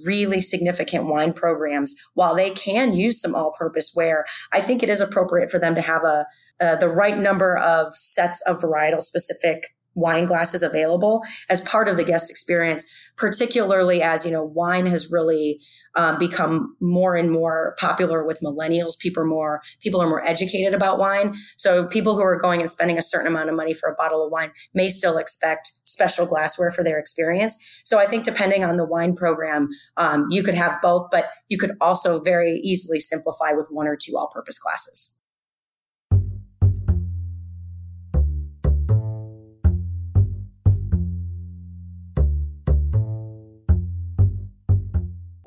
really 0.06 0.41
significant 0.41 1.06
wine 1.06 1.34
programs, 1.34 1.95
while 2.13 2.36
they 2.36 2.50
can 2.50 2.93
use 2.93 3.21
some 3.21 3.36
all 3.36 3.54
purpose 3.58 3.93
ware, 3.95 4.26
I 4.54 4.60
think 4.60 4.84
it 4.84 4.89
is 4.89 5.02
appropriate 5.02 5.50
for 5.50 5.60
them 5.60 5.76
to 5.76 5.82
have 5.82 6.04
a, 6.04 6.26
uh, 6.60 6.76
the 6.76 6.89
right 6.89 7.17
number 7.17 7.58
of 7.58 7.95
sets 7.95 8.41
of 8.41 8.62
varietal 8.62 9.02
specific 9.02 9.63
wine 9.97 10.26
glasses 10.26 10.62
available 10.62 11.23
as 11.50 11.60
part 11.62 11.89
of 11.89 11.97
the 11.97 12.04
guest 12.04 12.30
experience, 12.30 12.86
particularly 13.17 14.02
as, 14.02 14.26
you 14.26 14.32
know, 14.32 14.43
wine 14.43 14.86
has 14.86 15.12
really 15.12 15.60
um, 15.97 16.17
become 16.17 16.75
more 16.79 17.15
and 17.15 17.31
more 17.31 17.75
popular 17.79 18.23
with 18.23 18.39
millennials. 18.41 18.97
People 18.97 19.23
are 19.23 19.27
more, 19.27 19.62
people 19.81 20.01
are 20.01 20.07
more 20.07 20.25
educated 20.25 20.73
about 20.73 20.99
wine. 20.99 21.36
So 21.57 21.88
people 21.88 22.15
who 22.15 22.21
are 22.21 22.39
going 22.39 22.62
and 22.62 22.69
spending 22.69 22.97
a 22.97 23.01
certain 23.01 23.27
amount 23.27 23.49
of 23.49 23.55
money 23.55 23.73
for 23.73 23.89
a 23.89 23.95
bottle 23.95 24.23
of 24.23 24.31
wine 24.31 24.51
may 24.73 24.89
still 24.89 25.17
expect 25.17 25.71
special 25.83 26.25
glassware 26.25 26.71
for 26.71 26.83
their 26.83 26.99
experience. 26.99 27.57
So 27.83 27.99
I 27.99 28.05
think 28.05 28.23
depending 28.23 28.63
on 28.63 28.77
the 28.77 28.86
wine 28.86 29.15
program, 29.15 29.69
um, 29.97 30.27
you 30.29 30.43
could 30.43 30.53
have 30.53 30.79
both, 30.81 31.07
but 31.12 31.29
you 31.49 31.57
could 31.57 31.71
also 31.81 32.21
very 32.21 32.62
easily 32.63 32.99
simplify 32.99 33.51
with 33.51 33.67
one 33.71 33.88
or 33.88 33.97
two 33.99 34.15
all 34.17 34.27
purpose 34.27 34.60
glasses. 34.60 35.16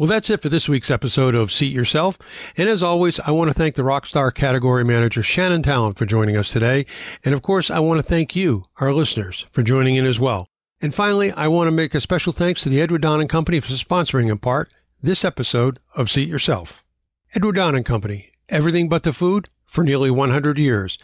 Well, 0.00 0.06
that's 0.06 0.30
it 0.30 0.40
for 0.40 0.48
this 0.48 0.66
week's 0.66 0.90
episode 0.90 1.34
of 1.34 1.52
Seat 1.52 1.74
Yourself. 1.74 2.18
And 2.56 2.70
as 2.70 2.82
always, 2.82 3.20
I 3.20 3.32
want 3.32 3.50
to 3.50 3.54
thank 3.54 3.74
the 3.74 3.82
Rockstar 3.82 4.32
category 4.32 4.82
manager, 4.82 5.22
Shannon 5.22 5.62
Talon, 5.62 5.92
for 5.92 6.06
joining 6.06 6.38
us 6.38 6.50
today. 6.50 6.86
And 7.22 7.34
of 7.34 7.42
course, 7.42 7.70
I 7.70 7.80
want 7.80 7.98
to 7.98 8.02
thank 8.02 8.34
you, 8.34 8.64
our 8.78 8.94
listeners, 8.94 9.44
for 9.50 9.62
joining 9.62 9.96
in 9.96 10.06
as 10.06 10.18
well. 10.18 10.46
And 10.80 10.94
finally, 10.94 11.32
I 11.32 11.48
want 11.48 11.66
to 11.66 11.70
make 11.70 11.94
a 11.94 12.00
special 12.00 12.32
thanks 12.32 12.62
to 12.62 12.70
the 12.70 12.80
Edward 12.80 13.02
Don 13.02 13.20
and 13.20 13.28
Company 13.28 13.60
for 13.60 13.68
sponsoring 13.74 14.30
in 14.30 14.38
part 14.38 14.72
this 15.02 15.22
episode 15.22 15.78
of 15.94 16.10
Seat 16.10 16.30
Yourself. 16.30 16.82
Edward 17.34 17.56
Don 17.56 17.74
and 17.74 17.84
Company, 17.84 18.30
everything 18.48 18.88
but 18.88 19.02
the 19.02 19.12
food 19.12 19.50
for 19.66 19.84
nearly 19.84 20.10
100 20.10 20.56
years. 20.56 20.96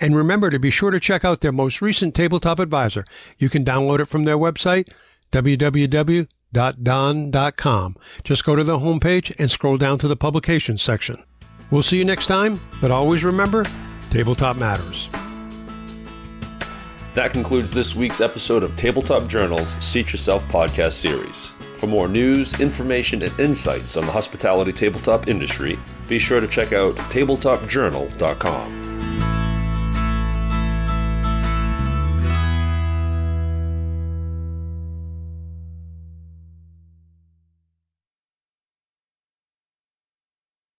And 0.00 0.14
remember 0.14 0.50
to 0.50 0.60
be 0.60 0.70
sure 0.70 0.92
to 0.92 1.00
check 1.00 1.24
out 1.24 1.40
their 1.40 1.50
most 1.50 1.82
recent 1.82 2.14
tabletop 2.14 2.60
advisor. 2.60 3.04
You 3.36 3.48
can 3.48 3.64
download 3.64 3.98
it 3.98 4.06
from 4.06 4.26
their 4.26 4.38
website, 4.38 4.90
www 5.32 6.28
www.don.com. 6.54 7.96
Just 8.22 8.44
go 8.44 8.56
to 8.56 8.64
the 8.64 8.78
homepage 8.78 9.34
and 9.38 9.50
scroll 9.50 9.76
down 9.76 9.98
to 9.98 10.08
the 10.08 10.16
publications 10.16 10.82
section. 10.82 11.16
We'll 11.70 11.82
see 11.82 11.98
you 11.98 12.04
next 12.04 12.26
time, 12.26 12.60
but 12.80 12.90
always 12.90 13.24
remember 13.24 13.64
tabletop 14.10 14.56
matters. 14.56 15.08
That 17.14 17.30
concludes 17.30 17.72
this 17.72 17.94
week's 17.94 18.20
episode 18.20 18.62
of 18.62 18.74
Tabletop 18.76 19.28
Journal's 19.28 19.74
Seat 19.84 20.12
Yourself 20.12 20.44
podcast 20.48 20.92
series. 20.92 21.48
For 21.76 21.86
more 21.86 22.08
news, 22.08 22.60
information, 22.60 23.22
and 23.22 23.38
insights 23.38 23.96
on 23.96 24.06
the 24.06 24.12
hospitality 24.12 24.72
tabletop 24.72 25.28
industry, 25.28 25.78
be 26.08 26.18
sure 26.18 26.40
to 26.40 26.48
check 26.48 26.72
out 26.72 26.94
tabletopjournal.com. 26.94 28.93